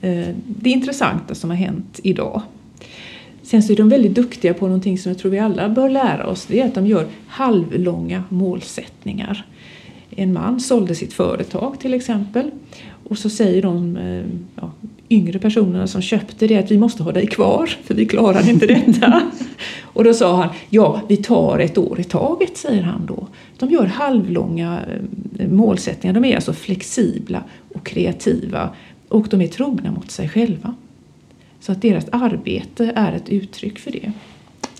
Eh, 0.00 0.28
det 0.46 0.70
intressanta 0.70 1.34
som 1.34 1.50
har 1.50 1.56
hänt 1.56 2.00
idag. 2.02 2.42
Sen 3.42 3.62
så 3.62 3.72
är 3.72 3.76
de 3.76 3.88
väldigt 3.88 4.14
duktiga 4.14 4.54
på 4.54 4.66
någonting 4.66 4.98
som 4.98 5.10
jag 5.10 5.18
tror 5.18 5.30
vi 5.30 5.38
alla 5.38 5.68
bör 5.68 5.88
lära 5.88 6.26
oss. 6.26 6.46
Det 6.46 6.60
är 6.60 6.66
att 6.66 6.74
de 6.74 6.86
gör 6.86 7.06
halvlånga 7.26 8.24
målsättningar. 8.28 9.46
En 10.10 10.32
man 10.32 10.60
sålde 10.60 10.94
sitt 10.94 11.12
företag 11.12 11.80
till 11.80 11.94
exempel 11.94 12.50
och 13.08 13.18
så 13.18 13.30
säger 13.30 13.62
de 13.62 13.98
ja, 14.56 14.70
yngre 15.12 15.38
personerna 15.38 15.86
som 15.86 16.02
köpte 16.02 16.46
det 16.46 16.56
att 16.56 16.70
vi 16.70 16.78
måste 16.78 17.02
ha 17.02 17.12
dig 17.12 17.26
kvar 17.26 17.66
för 17.84 17.94
vi 17.94 18.06
klarar 18.06 18.48
inte 18.48 18.66
detta. 18.66 19.22
och 19.82 20.04
då 20.04 20.14
sa 20.14 20.36
han 20.36 20.48
ja, 20.70 21.00
vi 21.08 21.16
tar 21.16 21.58
ett 21.58 21.78
år 21.78 22.00
i 22.00 22.04
taget, 22.04 22.56
säger 22.56 22.82
han 22.82 23.06
då. 23.06 23.28
De 23.58 23.70
gör 23.70 23.86
halvlånga 23.86 24.80
eh, 25.38 25.48
målsättningar, 25.48 26.14
de 26.14 26.24
är 26.24 26.34
alltså 26.34 26.52
flexibla 26.52 27.44
och 27.74 27.86
kreativa 27.86 28.70
och 29.08 29.26
de 29.30 29.40
är 29.40 29.48
trogna 29.48 29.90
mot 29.90 30.10
sig 30.10 30.28
själva. 30.28 30.74
Så 31.60 31.72
att 31.72 31.82
deras 31.82 32.06
arbete 32.12 32.92
är 32.96 33.12
ett 33.12 33.28
uttryck 33.28 33.78
för 33.78 33.90
det. 33.90 34.12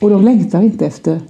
Och 0.01 0.11
de 0.11 0.25
längtar 0.25 0.63
inte 0.63 0.87
efter 0.87 1.21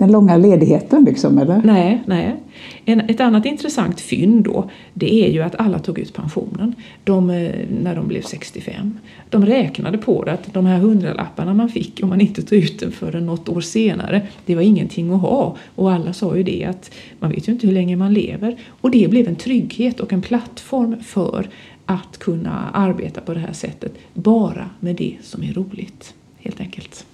den 0.00 0.12
långa 0.12 0.36
ledigheten 0.36 1.04
liksom, 1.04 1.38
eller? 1.38 1.62
Nej, 1.64 2.02
nej. 2.06 2.36
En, 2.84 3.00
ett 3.00 3.20
annat 3.20 3.46
intressant 3.46 4.00
fynd 4.00 4.44
då, 4.44 4.70
det 4.94 5.24
är 5.24 5.30
ju 5.30 5.42
att 5.42 5.54
alla 5.60 5.78
tog 5.78 5.98
ut 5.98 6.14
pensionen 6.14 6.74
de, 7.04 7.30
eh, 7.30 7.52
när 7.82 7.94
de 7.94 8.08
blev 8.08 8.22
65. 8.22 8.98
De 9.30 9.46
räknade 9.46 9.98
på 9.98 10.24
det 10.24 10.32
att 10.32 10.54
de 10.54 10.66
här 10.66 10.78
hundralapparna 10.78 11.54
man 11.54 11.68
fick 11.68 12.00
om 12.02 12.08
man 12.08 12.20
inte 12.20 12.42
tog 12.42 12.58
ut 12.58 12.80
den 12.80 12.92
förrän 12.92 13.26
något 13.26 13.48
år 13.48 13.60
senare, 13.60 14.22
det 14.46 14.54
var 14.54 14.62
ingenting 14.62 15.12
att 15.12 15.20
ha. 15.20 15.56
Och 15.74 15.92
alla 15.92 16.12
sa 16.12 16.36
ju 16.36 16.42
det 16.42 16.64
att 16.64 16.90
man 17.18 17.30
vet 17.30 17.48
ju 17.48 17.52
inte 17.52 17.66
hur 17.66 17.74
länge 17.74 17.96
man 17.96 18.14
lever. 18.14 18.56
Och 18.80 18.90
det 18.90 19.10
blev 19.10 19.28
en 19.28 19.36
trygghet 19.36 20.00
och 20.00 20.12
en 20.12 20.22
plattform 20.22 20.96
för 21.02 21.48
att 21.86 22.18
kunna 22.18 22.70
arbeta 22.72 23.20
på 23.20 23.34
det 23.34 23.40
här 23.40 23.52
sättet, 23.52 23.92
bara 24.14 24.70
med 24.80 24.96
det 24.96 25.16
som 25.22 25.42
är 25.42 25.52
roligt, 25.52 26.14
helt 26.38 26.60
enkelt. 26.60 27.06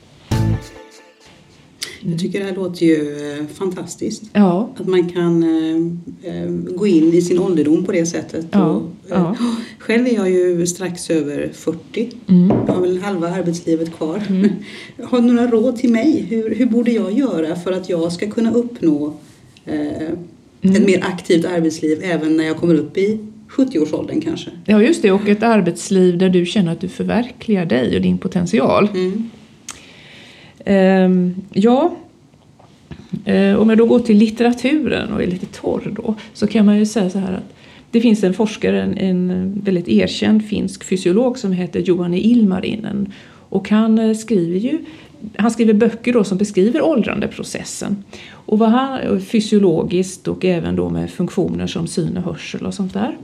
Jag 2.11 2.19
tycker 2.19 2.39
det 2.39 2.45
här 2.45 2.55
låter 2.55 2.87
ju 2.87 3.31
eh, 3.39 3.47
fantastiskt. 3.47 4.23
Ja. 4.33 4.71
Att 4.77 4.87
man 4.87 5.09
kan 5.09 5.43
eh, 5.43 6.33
eh, 6.33 6.49
gå 6.51 6.87
in 6.87 7.15
i 7.15 7.23
sin 7.23 7.39
ålderdom 7.39 7.85
på 7.85 7.93
det 7.93 8.07
sättet. 8.07 8.47
Ja. 8.51 8.67
Och, 8.67 8.83
ja. 9.09 9.37
Själv 9.79 10.07
är 10.07 10.15
jag 10.15 10.31
ju 10.31 10.67
strax 10.67 11.11
över 11.11 11.51
40. 11.55 12.11
Mm. 12.29 12.49
Jag 12.67 12.75
har 12.75 12.81
väl 12.81 12.99
halva 12.99 13.29
arbetslivet 13.29 13.97
kvar. 13.97 14.23
Mm. 14.29 14.51
Har 15.03 15.21
du 15.21 15.33
några 15.33 15.51
råd 15.51 15.77
till 15.77 15.93
mig? 15.93 16.27
Hur, 16.31 16.55
hur 16.55 16.67
borde 16.67 16.91
jag 16.91 17.13
göra 17.13 17.57
för 17.57 17.73
att 17.73 17.89
jag 17.89 18.13
ska 18.13 18.31
kunna 18.31 18.53
uppnå 18.53 19.17
eh, 19.65 19.77
mm. 20.61 20.77
ett 20.77 20.87
mer 20.87 21.05
aktivt 21.05 21.45
arbetsliv 21.45 22.01
även 22.03 22.37
när 22.37 22.45
jag 22.45 22.57
kommer 22.57 22.75
upp 22.75 22.97
i 22.97 23.19
70-årsåldern 23.51 24.21
kanske? 24.21 24.51
Ja, 24.65 24.83
just 24.83 25.03
det. 25.03 25.13
Och 25.13 25.29
ett 25.29 25.43
arbetsliv 25.43 26.19
där 26.19 26.29
du 26.29 26.47
känner 26.47 26.73
att 26.73 26.81
du 26.81 26.89
förverkligar 26.89 27.67
dig 27.67 27.97
och 27.97 28.03
din 28.03 28.19
potential. 28.19 28.89
Mm. 28.95 29.31
Ehm, 30.69 31.35
ja, 31.53 31.97
ehm, 33.25 33.59
om 33.59 33.69
jag 33.69 33.79
då 33.79 33.87
går 33.87 33.99
till 33.99 34.17
litteraturen 34.17 35.13
och 35.13 35.23
är 35.23 35.27
lite 35.27 35.47
torr 35.47 35.93
då 35.97 36.15
så 36.33 36.47
kan 36.47 36.67
man 36.67 36.79
ju 36.79 36.87
säga 36.87 37.11
så 37.11 37.19
här 37.19 37.33
att 37.33 37.55
det 37.91 38.01
finns 38.01 38.25
en 38.25 38.35
forskare, 38.35 38.83
en, 38.83 38.99
en 38.99 39.53
väldigt 39.65 39.89
erkänd 39.89 40.45
finsk 40.45 40.85
fysiolog 40.85 41.39
som 41.39 41.53
heter 41.53 41.81
Juhani 41.81 42.21
Ilmarinen 42.21 43.13
och 43.49 43.71
han 43.71 43.99
eh, 43.99 44.15
skriver 44.15 44.59
ju 44.59 44.79
han 45.37 45.51
skriver 45.51 45.75
böcker 45.75 46.13
då 46.13 46.25
som 46.25 46.39
beskriver 46.39 46.83
åldrandeprocessen. 46.83 48.05
Och 48.31 48.59
vad 48.59 48.69
han, 48.69 49.21
fysiologiskt 49.21 50.29
och 50.29 50.45
även 50.45 50.77
då 50.77 50.89
med 50.89 51.11
funktioner 51.11 51.67
som 51.67 51.87
syn 51.87 52.17
och 52.17 52.23
hörsel 52.23 52.67
och 52.67 52.75
sånt 52.75 52.93
där. 52.93 53.17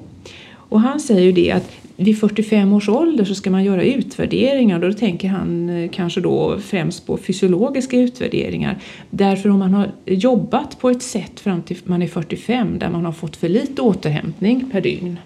Och 0.55 0.81
han 0.81 1.01
säger 1.01 1.23
ju 1.23 1.33
det 1.33 1.53
att 1.53 1.71
vid 2.03 2.19
45 2.19 2.73
års 2.73 2.89
ålder 2.89 3.25
så 3.25 3.35
ska 3.35 3.51
man 3.51 3.65
göra 3.65 3.85
utvärderingar 3.85 4.83
och 4.83 4.91
då 4.91 4.93
tänker 4.93 5.29
han 5.29 5.69
eh, 5.69 5.91
kanske 5.91 6.21
då 6.21 6.59
främst 6.59 7.07
på 7.07 7.17
fysiologiska 7.17 7.97
utvärderingar. 7.97 8.79
Därför 9.11 9.49
om 9.49 9.59
man 9.59 9.75
har 9.75 9.93
jobbat 10.07 10.79
på 10.81 10.91
ett 10.91 11.03
sätt 11.03 11.41
fram 11.41 11.63
till 11.63 11.77
man 11.85 12.03
är 12.03 12.07
45 12.07 12.79
där 12.79 12.91
man 12.91 13.05
har 13.05 13.13
fått 13.13 13.37
för 13.37 13.49
lite 13.49 13.83
återhämtning 13.83 14.71
per 14.73 14.81
dygn 14.81 15.19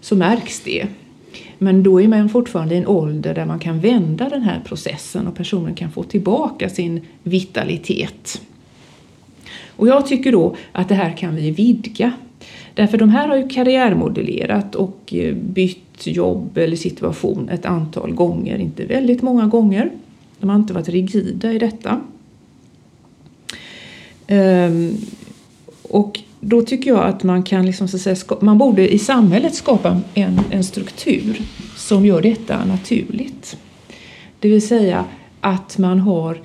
så 0.00 0.16
märks 0.16 0.60
det. 0.60 0.86
Men 1.58 1.82
då 1.82 2.00
är 2.00 2.08
man 2.08 2.28
fortfarande 2.28 2.74
i 2.74 2.78
en 2.78 2.86
ålder 2.86 3.34
där 3.34 3.46
man 3.46 3.58
kan 3.58 3.80
vända 3.80 4.28
den 4.28 4.42
här 4.42 4.60
processen 4.64 5.26
och 5.26 5.36
personen 5.36 5.74
kan 5.74 5.92
få 5.92 6.02
tillbaka 6.02 6.68
sin 6.68 7.00
vitalitet. 7.22 8.42
Och 9.76 9.88
jag 9.88 10.06
tycker 10.06 10.32
då 10.32 10.56
att 10.72 10.88
det 10.88 10.94
här 10.94 11.16
kan 11.16 11.36
vi 11.36 11.50
vidga 11.50 12.12
Därför 12.74 12.98
de 12.98 13.10
här 13.10 13.28
har 13.28 13.36
ju 13.36 13.48
karriärmodellerat 13.48 14.74
och 14.74 15.14
eh, 15.14 15.34
bytt 15.34 15.91
jobb 16.00 16.58
eller 16.58 16.76
situation 16.76 17.48
ett 17.48 17.66
antal 17.66 18.14
gånger, 18.14 18.58
inte 18.58 18.84
väldigt 18.84 19.22
många 19.22 19.46
gånger. 19.46 19.90
De 20.38 20.50
har 20.50 20.56
inte 20.56 20.72
varit 20.72 20.88
rigida 20.88 21.52
i 21.52 21.58
detta. 21.58 22.00
Ehm, 24.26 24.96
och 25.82 26.20
då 26.40 26.62
tycker 26.62 26.90
jag 26.90 27.04
att 27.04 27.22
man 27.22 27.42
kan 27.42 27.66
liksom, 27.66 27.88
så 27.88 27.96
att 27.96 28.02
säga, 28.02 28.38
man 28.40 28.58
borde 28.58 28.94
i 28.94 28.98
samhället 28.98 29.54
skapa 29.54 30.00
en, 30.14 30.40
en 30.50 30.64
struktur 30.64 31.40
som 31.76 32.06
gör 32.06 32.22
detta 32.22 32.64
naturligt. 32.64 33.56
Det 34.38 34.48
vill 34.48 34.66
säga 34.66 35.04
att 35.40 35.78
man 35.78 35.98
har 35.98 36.30
eh, 36.34 36.40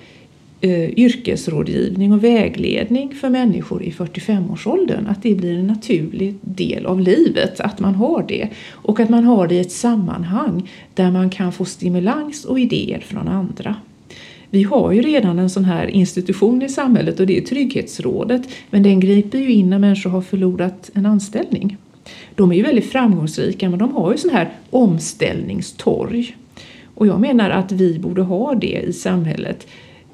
Eh, 0.62 1.00
yrkesrådgivning 1.00 2.14
och 2.14 2.24
vägledning 2.24 3.16
för 3.16 3.30
människor 3.30 3.84
i 3.84 3.92
45-årsåldern. 3.92 5.08
Att 5.08 5.24
det 5.24 5.36
blir 5.36 5.58
en 5.58 5.68
naturlig 5.68 6.36
del 6.42 6.86
av 6.86 7.00
livet, 7.00 7.60
att 7.60 7.80
man 7.80 7.96
har 7.96 8.26
det. 8.28 8.50
Och 8.72 9.00
att 9.00 9.10
man 9.10 9.24
har 9.24 9.48
det 9.48 9.56
i 9.56 9.60
ett 9.60 9.72
sammanhang 9.72 10.70
där 10.94 11.12
man 11.12 11.30
kan 11.30 11.52
få 11.52 11.66
stimulans 11.66 12.46
och 12.46 12.60
idéer 12.60 13.00
från 13.00 13.28
andra. 13.28 13.76
Vi 14.50 14.64
har 14.64 14.92
ju 14.92 15.02
redan 15.02 15.40
en 15.40 15.50
sån 15.50 15.66
här 15.66 15.88
institution 15.88 16.62
i 16.62 16.70
samhället 16.70 17.20
och 17.20 17.28
det 17.28 17.38
är 17.38 17.42
Trygghetsrådet, 17.42 18.50
men 18.70 18.84
den 18.84 19.00
griper 19.00 19.38
ju 19.38 19.52
in 19.52 19.70
när 19.70 19.80
människor 19.80 20.10
har 20.10 20.22
förlorat 20.22 20.90
en 20.94 21.06
anställning. 21.06 21.78
De 22.36 22.52
är 22.52 22.56
ju 22.56 22.64
väldigt 22.64 22.92
framgångsrika, 22.92 23.70
men 23.70 23.80
de 23.80 23.92
har 23.92 24.12
ju 24.12 24.18
sån 24.18 24.32
här 24.32 24.50
omställningstorg. 24.70 26.36
Och 26.96 27.08
jag 27.08 27.20
menar 27.20 27.50
att 27.50 27.72
vi 27.72 28.00
borde 28.00 28.22
ha 28.22 28.56
det 28.56 28.84
i 28.88 28.94
samhället 28.94 29.68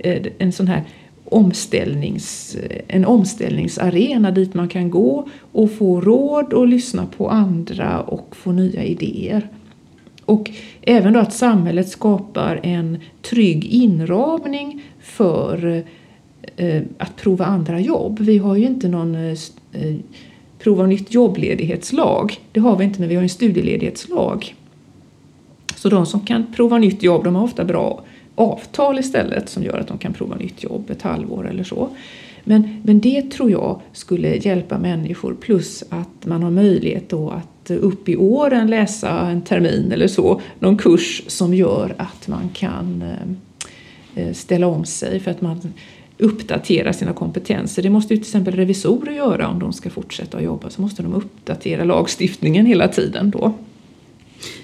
Eh, 0.03 0.21
en 0.37 0.51
sån 0.51 0.67
här 0.67 0.83
omställnings, 1.25 2.55
eh, 2.55 2.81
en 2.87 3.05
omställningsarena 3.05 4.31
dit 4.31 4.53
man 4.53 4.67
kan 4.67 4.89
gå 4.89 5.27
och 5.51 5.71
få 5.71 6.01
råd 6.01 6.53
och 6.53 6.67
lyssna 6.67 7.05
på 7.17 7.29
andra 7.29 8.01
och 8.01 8.35
få 8.35 8.51
nya 8.51 8.83
idéer. 8.83 9.49
Och 10.25 10.51
även 10.81 11.13
då 11.13 11.19
att 11.19 11.33
samhället 11.33 11.89
skapar 11.89 12.59
en 12.63 12.97
trygg 13.21 13.65
inramning 13.65 14.83
för 15.01 15.83
eh, 16.55 16.81
att 16.97 17.15
prova 17.15 17.45
andra 17.45 17.79
jobb. 17.79 18.19
Vi 18.19 18.37
har 18.37 18.55
ju 18.55 18.65
inte 18.65 18.87
någon 18.87 19.35
prova 20.59 20.85
nytt 20.85 21.13
jobbledighetslag. 21.13 22.37
Det 22.51 22.59
har 22.59 22.77
vi 22.77 22.83
inte, 22.83 22.99
men 22.99 23.09
vi 23.09 23.15
har 23.15 23.23
en 23.23 23.29
studieledighetslag. 23.29 24.55
Så 25.75 25.89
de 25.89 26.05
som 26.05 26.19
kan 26.19 26.53
prova 26.55 26.77
nytt 26.77 27.03
jobb, 27.03 27.23
de 27.23 27.35
har 27.35 27.43
ofta 27.43 27.65
bra 27.65 28.03
avtal 28.35 28.99
istället 28.99 29.49
som 29.49 29.63
gör 29.63 29.77
att 29.77 29.87
de 29.87 29.97
kan 29.97 30.13
prova 30.13 30.35
nytt 30.35 30.63
jobb 30.63 30.89
ett 30.89 31.01
halvår 31.01 31.49
eller 31.49 31.63
så. 31.63 31.89
Men, 32.43 32.81
men 32.83 32.99
det 32.99 33.31
tror 33.31 33.51
jag 33.51 33.81
skulle 33.93 34.35
hjälpa 34.35 34.77
människor 34.77 35.33
plus 35.33 35.83
att 35.89 36.25
man 36.25 36.43
har 36.43 36.51
möjlighet 36.51 37.09
då 37.09 37.29
att 37.29 37.71
upp 37.71 38.09
i 38.09 38.15
åren 38.15 38.69
läsa 38.69 39.19
en 39.19 39.41
termin 39.41 39.91
eller 39.91 40.07
så, 40.07 40.41
någon 40.59 40.77
kurs 40.77 41.23
som 41.27 41.53
gör 41.53 41.95
att 41.97 42.27
man 42.27 42.49
kan 42.53 43.01
eh, 43.01 44.23
eh, 44.23 44.33
ställa 44.33 44.67
om 44.67 44.85
sig 44.85 45.19
för 45.19 45.31
att 45.31 45.41
man 45.41 45.73
uppdaterar 46.17 46.91
sina 46.91 47.13
kompetenser. 47.13 47.83
Det 47.83 47.89
måste 47.89 48.13
ju 48.13 48.17
till 48.17 48.27
exempel 48.27 48.55
revisorer 48.55 49.11
göra 49.11 49.47
om 49.47 49.59
de 49.59 49.73
ska 49.73 49.89
fortsätta 49.89 50.37
att 50.37 50.43
jobba 50.43 50.69
så 50.69 50.81
måste 50.81 51.03
de 51.03 51.13
uppdatera 51.13 51.83
lagstiftningen 51.83 52.65
hela 52.65 52.87
tiden 52.87 53.31
då. 53.31 53.53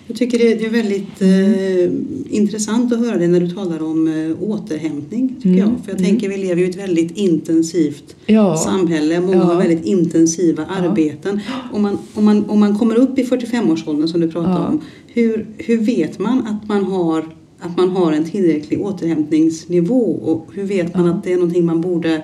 Jag 0.10 0.18
tycker 0.18 0.38
det 0.38 0.66
är 0.66 0.70
väldigt 0.70 1.22
eh, 1.22 2.36
intressant 2.36 2.94
att 2.94 3.00
höra 3.00 3.18
det 3.18 3.28
när 3.28 3.40
du 3.40 3.50
talar 3.50 3.84
om 3.84 4.08
eh, 4.08 4.44
återhämtning. 4.50 5.36
Tycker 5.36 5.50
mm. 5.50 5.60
jag. 5.60 5.70
För 5.86 5.92
jag 5.92 6.00
mm. 6.00 6.12
tänker 6.12 6.30
vi 6.30 6.38
lever 6.38 6.62
ju 6.62 6.68
i 6.68 6.70
ett 6.70 6.76
väldigt 6.76 7.18
intensivt 7.18 8.16
ja. 8.26 8.58
samhälle. 8.58 9.20
Många 9.20 9.36
ja. 9.36 9.44
har 9.44 9.58
väldigt 9.58 9.86
intensiva 9.86 10.66
ja. 10.70 10.76
arbeten. 10.76 11.40
Om 11.72 11.82
man, 11.82 11.98
om, 12.14 12.26
man, 12.26 12.50
om 12.50 12.60
man 12.60 12.78
kommer 12.78 12.96
upp 12.96 13.20
i 13.20 13.24
45-årsåldern 13.24 14.08
som 14.08 14.22
du 14.22 14.32
pratar 14.32 14.68
om. 14.68 14.82
Hur, 15.08 15.48
hur 15.58 15.78
vet 15.78 16.20
man 16.20 16.48
att 16.48 16.68
man 16.68 16.84
har 16.84 17.26
att 17.60 17.78
man 17.78 17.90
har 17.90 18.12
en 18.12 18.26
tillräcklig 18.26 18.82
återhämtningsnivå 18.82 20.12
och 20.12 20.48
hur 20.54 20.64
vet 20.64 20.96
man 20.96 21.10
att 21.10 21.24
det 21.24 21.34
är 21.34 21.38
någonting 21.38 21.66
man 21.66 21.82
borde 21.82 22.24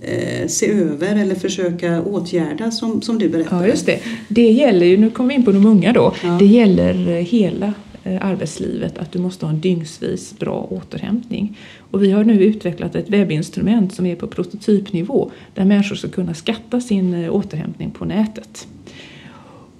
eh, 0.00 0.46
se 0.48 0.70
över 0.72 1.16
eller 1.16 1.34
försöka 1.34 2.02
åtgärda 2.02 2.70
som, 2.70 3.02
som 3.02 3.18
du 3.18 3.28
berättade? 3.28 3.64
Ja, 3.64 3.68
just 3.68 3.86
det. 3.86 3.98
Det 4.28 4.50
gäller 4.50 4.86
ju, 4.86 4.96
nu 4.96 5.10
kommer 5.10 5.28
vi 5.28 5.34
in 5.34 5.44
på 5.44 5.52
de 5.52 5.66
unga 5.66 5.92
då, 5.92 6.14
Ja. 6.22 6.28
det 6.38 6.46
gäller 6.46 7.08
eh, 7.08 7.24
hela 7.24 7.74
eh, 8.04 8.26
arbetslivet 8.26 8.98
att 8.98 9.12
du 9.12 9.18
måste 9.18 9.46
ha 9.46 9.52
en 9.52 9.60
dygnsvis 9.60 10.38
bra 10.38 10.66
återhämtning. 10.70 11.58
Och 11.90 12.02
vi 12.02 12.10
har 12.10 12.24
nu 12.24 12.44
utvecklat 12.44 12.94
ett 12.94 13.08
webbinstrument 13.10 13.94
som 13.94 14.06
är 14.06 14.16
på 14.16 14.26
prototypnivå 14.26 15.30
där 15.54 15.64
människor 15.64 15.96
ska 15.96 16.08
kunna 16.08 16.34
skatta 16.34 16.80
sin 16.80 17.14
eh, 17.24 17.34
återhämtning 17.34 17.90
på 17.90 18.04
nätet. 18.04 18.66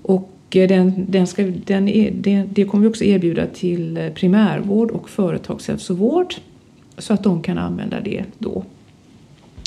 Och 0.03 0.31
den, 0.49 1.07
den 1.09 1.27
ska, 1.27 1.43
den 1.67 1.89
är, 1.89 2.11
det, 2.11 2.45
det 2.53 2.65
kommer 2.65 2.83
vi 2.83 2.91
också 2.91 3.05
erbjuda 3.05 3.47
till 3.47 4.11
primärvård 4.15 4.91
och 4.91 5.11
företagshälsovård 5.11 6.35
så 6.99 7.15
att 7.15 7.25
de 7.25 7.43
kan 7.43 7.59
använda 7.59 8.01
det 8.01 8.25
då 8.39 8.65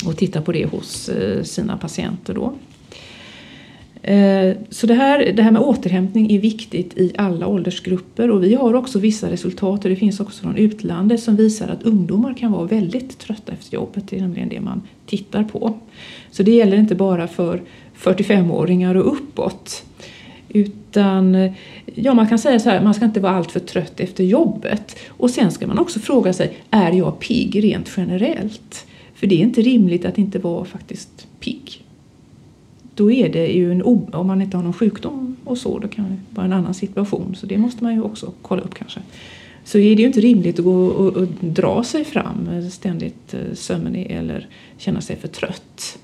och 0.06 0.16
titta 0.16 0.42
på 0.42 0.52
det 0.52 0.64
hos 0.64 1.08
eh, 1.08 1.42
sina 1.42 1.76
patienter 1.76 2.34
då. 2.34 2.54
Eh, 4.04 4.56
så 4.70 4.86
det 4.86 4.94
här, 4.94 5.32
det 5.32 5.42
här 5.42 5.50
med 5.50 5.62
återhämtning 5.62 6.32
är 6.32 6.38
viktigt 6.38 6.98
i 6.98 7.12
alla 7.18 7.46
åldersgrupper 7.46 8.30
och 8.30 8.44
vi 8.44 8.54
har 8.54 8.74
också 8.74 8.98
vissa 8.98 9.30
resultat 9.30 9.84
och 9.84 9.90
det 9.90 9.96
finns 9.96 10.20
också 10.20 10.42
från 10.42 10.56
utlandet 10.56 11.22
som 11.22 11.36
visar 11.36 11.68
att 11.68 11.82
ungdomar 11.82 12.34
kan 12.34 12.52
vara 12.52 12.66
väldigt 12.66 13.18
trötta 13.18 13.52
efter 13.52 13.74
jobbet. 13.74 14.08
Det 14.08 14.16
är 14.16 14.20
nämligen 14.20 14.48
det 14.48 14.60
man 14.60 14.82
tittar 15.06 15.44
på. 15.44 15.78
Så 16.30 16.42
det 16.42 16.50
gäller 16.50 16.76
inte 16.76 16.94
bara 16.94 17.28
för 17.28 17.62
45-åringar 17.98 18.94
och 18.94 19.12
uppåt. 19.12 19.84
Utan 20.48 21.34
eh, 21.34 21.52
ja, 21.94 22.14
man 22.14 22.28
kan 22.28 22.38
säga 22.38 22.60
så 22.60 22.70
här, 22.70 22.80
man 22.80 22.94
ska 22.94 23.04
inte 23.04 23.20
vara 23.20 23.32
alltför 23.32 23.60
trött 23.60 24.00
efter 24.00 24.24
jobbet. 24.24 24.98
Och 25.08 25.30
sen 25.30 25.50
ska 25.50 25.66
man 25.66 25.78
också 25.78 26.00
fråga 26.00 26.32
sig, 26.32 26.56
är 26.70 26.92
jag 26.92 27.18
pigg 27.18 27.64
rent 27.64 27.90
generellt? 27.96 28.86
För 29.24 29.28
det 29.28 29.34
är 29.34 29.44
inte 29.44 29.62
rimligt 29.62 30.04
att 30.04 30.18
inte 30.18 30.38
vara 30.38 30.64
faktiskt 30.64 31.26
pigg 31.40 31.84
då 32.94 33.10
är 33.10 33.28
det 33.28 33.46
ju 33.46 33.72
en, 33.72 33.82
om 34.12 34.26
man 34.26 34.42
inte 34.42 34.56
har 34.56 34.64
någon 34.64 34.72
sjukdom 34.72 35.36
och 35.44 35.58
så, 35.58 35.78
då 35.78 35.88
kan 35.88 36.04
det 36.04 36.16
vara 36.30 36.46
en 36.46 36.52
annan 36.52 36.74
situation. 36.74 37.34
Så 37.34 37.46
det 37.46 37.58
måste 37.58 37.84
man 37.84 37.94
ju 37.94 38.02
också 38.02 38.32
kolla 38.42 38.62
upp 38.62 38.74
kanske. 38.74 39.00
Så 39.64 39.78
är 39.78 39.96
det 39.96 40.02
ju 40.02 40.06
inte 40.06 40.20
rimligt 40.20 40.58
att 40.58 40.64
gå 40.64 40.86
och, 40.86 41.16
och 41.16 41.28
dra 41.40 41.84
sig 41.84 42.04
fram 42.04 42.70
ständigt 42.70 43.34
eh, 43.34 43.54
sömnig 43.54 44.06
eller 44.10 44.48
känna 44.78 45.00
sig 45.00 45.16
för 45.16 45.28
trött. 45.28 45.98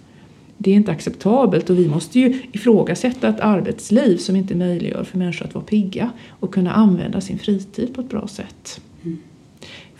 Det 0.58 0.70
är 0.70 0.74
inte 0.74 0.92
acceptabelt 0.92 1.70
och 1.70 1.78
vi 1.78 1.88
måste 1.88 2.20
ju 2.20 2.42
ifrågasätta 2.52 3.28
ett 3.28 3.40
arbetsliv 3.40 4.16
som 4.16 4.36
inte 4.36 4.54
möjliggör 4.54 5.04
för 5.04 5.18
människor 5.18 5.46
att 5.46 5.54
vara 5.54 5.64
pigga 5.64 6.10
och 6.28 6.54
kunna 6.54 6.72
använda 6.72 7.20
sin 7.20 7.38
fritid 7.38 7.94
på 7.94 8.00
ett 8.00 8.10
bra 8.10 8.28
sätt. 8.28 8.80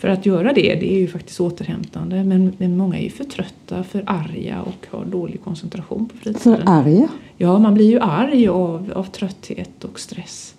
För 0.01 0.09
att 0.09 0.27
göra 0.27 0.53
det, 0.53 0.75
det 0.75 0.95
är 0.95 0.99
ju 0.99 1.09
faktiskt 1.09 1.41
återhämtande 1.41 2.25
men, 2.25 2.53
men 2.59 2.77
många 2.77 2.99
är 2.99 3.03
ju 3.03 3.11
för 3.11 3.25
trötta, 3.25 3.85
för 3.85 4.03
arga 4.07 4.63
och 4.63 4.87
har 4.91 5.05
dålig 5.05 5.43
koncentration 5.45 6.09
på 6.09 6.17
fritiden. 6.17 6.57
För 6.57 6.63
arga? 6.67 7.09
Ja, 7.37 7.59
man 7.59 7.75
blir 7.75 7.91
ju 7.91 8.01
arg 8.01 8.49
av, 8.49 8.93
av 8.95 9.05
trötthet 9.05 9.85
och 9.85 10.01
stress. 10.01 10.55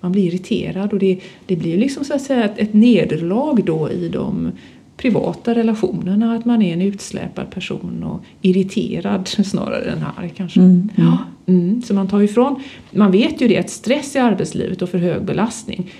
Man 0.00 0.12
blir 0.12 0.26
irriterad 0.26 0.92
och 0.92 0.98
det, 0.98 1.20
det 1.46 1.56
blir 1.56 1.70
ju 1.70 1.76
liksom 1.76 2.04
så 2.04 2.14
att 2.14 2.22
säga 2.22 2.44
ett, 2.44 2.58
ett 2.58 2.74
nederlag 2.74 3.62
då 3.64 3.90
i 3.90 4.08
de 4.08 4.52
privata 4.96 5.54
relationerna. 5.54 6.34
Att 6.34 6.44
man 6.44 6.62
är 6.62 6.72
en 6.72 6.82
utsläpad 6.82 7.50
person 7.50 8.02
och 8.02 8.24
irriterad 8.42 9.28
snarare 9.44 9.90
än 9.90 10.04
arg 10.16 10.32
kanske. 10.36 10.60
Mm, 10.60 10.72
mm. 10.72 10.90
Ja, 10.96 11.18
mm, 11.46 11.82
så 11.82 11.94
man 11.94 12.08
tar 12.08 12.20
ifrån. 12.20 12.62
Man 12.90 13.12
vet 13.12 13.40
ju 13.40 13.48
det 13.48 13.58
att 13.58 13.70
stress 13.70 14.16
i 14.16 14.18
arbetslivet 14.18 14.82
och 14.82 14.88
för 14.88 14.98
hög 14.98 15.24
belastning 15.24 15.90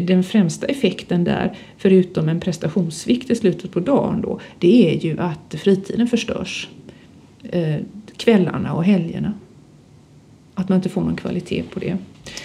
den 0.00 0.24
främsta 0.24 0.66
effekten 0.66 1.24
där, 1.24 1.56
förutom 1.78 2.28
en 2.28 2.40
prestationssvikt 2.40 3.30
i 3.30 3.34
slutet 3.34 3.70
på 3.70 3.80
dagen 3.80 4.20
då, 4.20 4.40
det 4.58 4.94
är 4.94 5.00
ju 5.00 5.18
att 5.20 5.54
fritiden 5.58 6.06
förstörs. 6.06 6.68
Eh, 7.42 7.76
kvällarna 8.16 8.74
och 8.74 8.84
helgerna. 8.84 9.34
Att 10.54 10.68
man 10.68 10.76
inte 10.76 10.88
får 10.88 11.00
någon 11.00 11.16
kvalitet 11.16 11.62
på 11.62 11.80
det. 11.80 11.96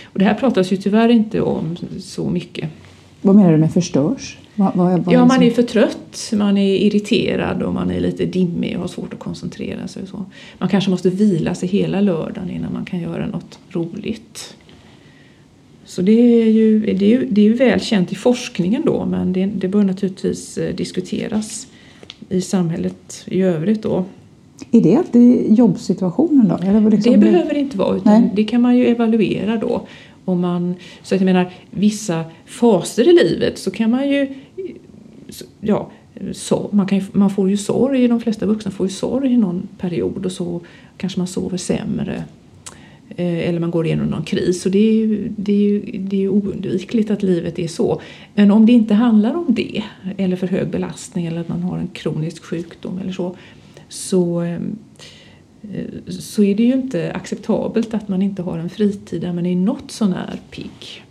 Och 0.04 0.20
det 0.20 0.26
här 0.26 0.34
pratas 0.34 0.72
ju 0.72 0.78
tyvärr 0.78 1.10
inte 1.10 1.42
om 1.42 1.78
så 2.00 2.30
mycket. 2.30 2.70
Vad 3.22 3.36
menar 3.36 3.52
du 3.52 3.58
med 3.58 3.74
förstörs? 3.74 4.38
Vad, 4.62 4.76
vad, 4.76 5.00
vad 5.00 5.16
Ja, 5.16 5.26
man 5.26 5.44
är 5.44 5.52
för 5.52 5.64
trött, 5.64 6.32
man 6.34 6.58
är 6.58 6.76
irriterad 6.76 7.64
och 7.64 7.74
man 7.74 7.92
är 7.92 8.00
lite 8.00 8.26
dimmig 8.26 8.76
och 8.76 8.82
har 8.82 8.88
svårt 8.88 9.14
att 9.14 9.20
koncentrera 9.20 9.88
sig. 9.88 10.04
Och 10.04 10.10
så. 10.10 10.26
Man 10.58 10.70
kanske 10.70 10.90
måste 10.90 11.10
vila 11.10 11.56
sig 11.56 11.70
hela 11.70 12.02
lördagen 12.02 12.50
innan 12.50 12.74
man 12.74 12.86
kan 12.86 13.00
göra 13.00 13.28
något 13.28 13.60
roligt. 13.70 14.56
Så 15.86 16.02
det 16.02 16.42
är 16.42 16.50
ju, 16.50 16.80
det 16.80 17.06
är 17.06 17.10
ju, 17.10 17.28
det 17.30 17.42
är 17.42 17.46
ju 17.46 17.54
väl 17.54 17.80
känt 17.80 18.12
i 18.12 18.16
forskningen 18.16 18.82
då 18.86 19.06
men 19.06 19.34
det, 19.34 19.46
det 19.46 19.68
bör 19.68 19.84
naturligtvis 19.84 20.58
eh, 20.58 20.76
diskuteras 20.76 21.68
i 22.30 22.42
samhället 22.42 23.24
i 23.26 23.42
övrigt 23.42 23.84
då. 23.84 24.06
Är 24.72 24.82
det 24.82 24.96
alltid 24.96 25.58
jobbsituationen 25.58 26.48
då? 26.48 26.68
Eller 26.68 26.92
liksom 26.92 27.12
Det 27.12 27.18
behöver 27.18 27.58
inte 27.58 27.78
vara 27.78 27.98
utan 27.98 28.22
Nej. 28.22 28.32
det 28.36 28.44
kan 28.44 28.62
man 28.62 28.78
ju 28.78 28.86
evaluera 28.86 29.58
då. 29.58 29.82
Om 30.26 30.42
man, 30.42 30.76
så 31.04 31.16
att 31.16 31.22
jag 31.22 31.26
menar, 31.26 31.54
vissa 31.70 32.24
faser 32.46 33.10
i 33.10 33.14
livet 33.24 33.58
så 33.58 33.72
kan 33.72 33.92
man 33.92 34.10
ju 34.10 34.28
ja, 35.62 35.92
så, 36.32 36.70
man, 36.72 36.88
kan 36.88 36.98
ju, 36.98 37.04
man 37.12 37.30
får 37.30 37.50
ju 37.50 37.58
sorg, 37.58 38.08
de 38.08 38.20
flesta 38.20 38.46
vuxna 38.46 38.72
får 38.72 38.86
ju 38.88 38.94
sorg 38.94 39.34
i 39.34 39.38
någon 39.38 39.68
period 39.78 40.26
och 40.26 40.32
så 40.32 40.62
kanske 40.98 41.20
man 41.20 41.28
sover 41.28 41.58
sämre. 41.58 42.24
Eh, 43.16 43.50
eller 43.50 43.60
man 43.60 43.72
går 43.72 43.86
igenom 43.86 44.08
någon 44.08 44.24
kris. 44.24 44.66
Och 44.66 44.72
det 44.72 44.80
är, 44.80 44.94
ju, 44.94 45.32
det, 45.38 45.54
är 45.54 45.58
ju, 45.58 45.80
det 45.98 46.16
är 46.16 46.22
ju 46.22 46.30
oundvikligt 46.30 47.12
att 47.12 47.24
livet 47.24 47.60
är 47.60 47.68
så. 47.68 48.02
Men 48.34 48.52
om 48.52 48.66
det 48.66 48.72
inte 48.72 48.94
handlar 48.94 49.36
om 49.36 49.46
det, 49.50 49.84
eller 50.18 50.36
för 50.36 50.48
hög 50.48 50.68
belastning 50.70 51.26
eller 51.26 51.42
att 51.42 51.50
man 51.50 51.64
har 51.64 51.78
en 51.78 51.88
kronisk 51.88 52.44
sjukdom 52.44 52.98
eller 52.98 53.12
så, 53.12 53.36
så, 53.90 54.42
eh, 54.42 54.60
så 56.08 56.44
är 56.44 56.56
det 56.56 56.64
ju 56.64 56.74
inte 56.74 57.12
acceptabelt 57.12 57.94
att 57.94 58.08
man 58.08 58.22
inte 58.22 58.42
har 58.42 58.58
en 58.58 58.70
fritid 58.70 59.22
där 59.22 59.34
man 59.34 59.46
är 59.46 59.56
något 59.56 59.92
sånär 59.92 60.40
pigg. 60.50 61.04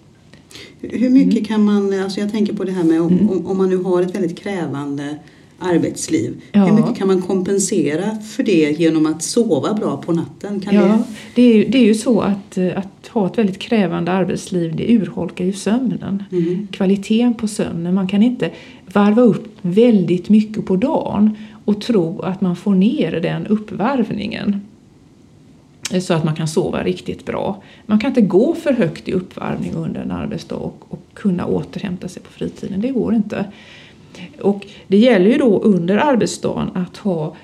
Hur 0.80 1.10
mycket 1.10 1.46
kan 1.46 1.64
man, 1.64 2.00
alltså 2.00 2.20
jag 2.20 2.32
tänker 2.32 2.52
på 2.52 2.64
det 2.64 2.72
här 2.72 2.84
med 2.84 3.00
om, 3.00 3.30
om, 3.30 3.46
om 3.46 3.58
man 3.58 3.70
nu 3.70 3.76
har 3.76 4.02
ett 4.02 4.14
väldigt 4.14 4.38
krävande 4.38 5.18
arbetsliv. 5.60 6.42
Ja. 6.52 6.64
Hur 6.64 6.72
mycket 6.72 6.96
kan 6.96 7.08
man 7.08 7.22
kompensera 7.22 8.14
för 8.16 8.42
det 8.42 8.80
genom 8.80 9.06
att 9.06 9.22
sova 9.22 9.74
bra 9.74 9.96
på 9.96 10.12
natten? 10.12 10.60
Kan 10.60 10.74
Ja, 10.74 10.82
det, 10.82 11.02
det 11.34 11.42
är, 11.42 11.68
det 11.68 11.78
är 11.78 11.84
ju 11.84 11.94
så 11.94 12.20
att, 12.20 12.58
eh, 12.58 12.78
att 12.78 13.08
ha 13.08 13.26
ett 13.26 13.38
väldigt 13.38 13.58
krävande 13.58 14.12
arbetsliv 14.12 14.76
det 14.76 14.94
urholkar 14.94 15.44
ju 15.44 15.52
sömnen. 15.52 16.22
Mhm. 16.30 16.68
Kvaliteten 16.70 17.34
på 17.34 17.48
sömnen. 17.48 17.94
Man 17.94 18.08
kan 18.08 18.22
inte 18.22 18.50
varva 18.92 19.22
upp 19.22 19.58
väldigt 19.62 20.28
mycket 20.28 20.66
på 20.66 20.76
dagen 20.76 21.36
och 21.64 21.80
tro 21.80 22.20
att 22.20 22.40
man 22.40 22.56
får 22.56 22.74
ner 22.74 23.20
den 23.20 23.46
uppvarvningen 23.46 24.60
så 25.98 26.14
att 26.14 26.24
man 26.24 26.36
kan 26.36 26.48
sova 26.48 26.82
riktigt 26.82 27.24
bra. 27.24 27.62
Man 27.86 27.98
kan 27.98 28.10
inte 28.10 28.20
gå 28.20 28.54
för 28.54 28.72
högt 28.72 29.08
i 29.08 29.12
uppvarvning 29.12 29.74
under 29.74 30.00
en 30.00 30.10
arbetsdag 30.10 30.56
och, 30.56 30.84
och 30.88 31.00
kunna 31.14 31.46
återhämta 31.46 32.08
sig 32.08 32.22
på 32.22 32.30
fritiden. 32.30 32.80
Det 32.80 32.88
går 32.88 33.14
inte. 33.14 33.44
Och 34.40 34.66
det 34.86 34.96
gäller 34.96 35.30
ju 35.30 35.38
då 35.38 35.60
under 35.60 35.96
arbetsdagen 35.96 36.70
att 36.74 36.96
ha 36.96 37.36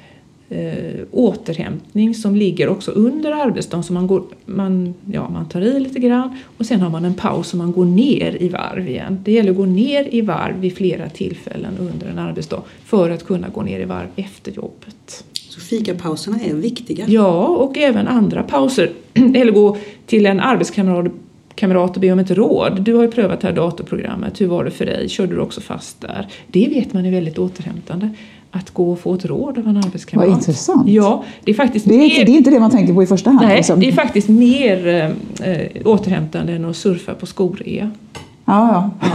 eh, 0.49 1.01
återhämtning 1.11 2.15
som 2.15 2.37
ligger 2.37 2.69
också 2.69 2.91
under 2.91 3.33
arbetsdagen. 3.33 3.85
Så 3.85 3.93
man, 3.93 4.07
går, 4.07 4.23
man, 4.45 4.95
ja, 5.13 5.29
man 5.29 5.49
tar 5.49 5.61
i 5.61 5.81
lite 5.81 6.01
grann 6.01 6.39
och 6.57 6.67
sen 6.67 6.81
har 6.81 6.91
man 6.91 7.05
en 7.05 7.15
paus 7.15 7.53
och 7.53 7.59
man 7.59 7.73
går 7.73 7.85
ner 7.85 8.43
i 8.43 8.49
varv 8.49 8.89
igen. 8.89 9.21
Det 9.25 9.33
gäller 9.33 9.51
att 9.51 9.57
gå 9.57 9.67
ner 9.67 10.15
i 10.15 10.21
varv 10.21 10.61
vid 10.61 10.77
flera 10.77 11.09
tillfällen 11.09 11.79
under 11.79 12.07
en 12.07 12.19
arbetsdag 12.19 12.63
för 12.85 13.11
att 13.11 13.27
kunna 13.27 13.49
gå 13.49 13.63
ner 13.63 13.81
i 13.81 13.85
varv 13.85 14.09
efter 14.17 14.53
jobbet. 14.53 15.25
Så 15.57 15.63
fikapauserna 15.63 16.41
är 16.41 16.55
viktiga. 16.55 17.05
Ja, 17.09 17.47
och 17.47 17.79
även 17.79 18.09
andra 18.09 18.43
pauser. 18.43 18.91
Eller 19.15 19.53
gå 19.53 19.77
till 20.07 20.27
en 20.27 20.41
arbetskamrat 20.41 21.13
kamrat 21.57 21.95
och 21.95 22.01
be 22.01 22.13
om 22.13 22.19
ett 22.19 22.31
råd. 22.31 22.83
Du 22.83 22.95
har 22.95 23.03
ju 23.03 23.11
prövat 23.11 23.41
det 23.41 23.47
här 23.47 23.55
datorprogrammet, 23.55 24.41
hur 24.41 24.47
var 24.47 24.65
det 24.65 24.71
för 24.71 24.87
dig? 24.87 25.09
Körde 25.09 25.35
du 25.35 25.41
också 25.41 25.61
fast 25.61 26.01
där? 26.01 26.27
Det 26.47 26.69
vet 26.69 26.93
man 26.93 27.07
är 27.07 27.11
väldigt 27.11 27.39
återhämtande. 27.39 28.11
Att 28.51 28.71
gå 28.71 28.93
och 28.93 29.01
få 29.01 29.15
ett 29.15 29.25
råd 29.25 29.59
av 29.59 29.69
en 29.69 29.77
arbetskamrat. 29.77 30.29
Vad 30.29 30.37
intressant. 30.37 30.89
Ja, 30.89 31.25
det 31.45 31.51
är 31.51 31.55
faktiskt 31.55 31.89
Det 31.89 31.95
är, 31.95 31.99
mer... 31.99 32.05
inte, 32.05 32.25
det 32.25 32.33
är 32.33 32.37
inte 32.37 32.51
det 32.51 32.61
man 32.61 32.71
tänker 32.71 32.95
på 32.95 33.03
i 33.03 33.07
första 33.07 33.31
hand. 33.31 33.47
Nej, 33.47 33.57
liksom. 33.57 33.81
det 33.81 33.89
är 33.89 33.93
faktiskt 33.93 34.29
mer 34.29 34.87
eh, 34.87 35.51
eh, 35.51 35.69
återhämtande 35.85 36.53
än 36.53 36.65
att 36.65 36.77
surfa 36.77 37.15
på 37.15 37.27
skorea. 37.27 37.91
Ja, 38.45 38.91
ja. 39.05 39.11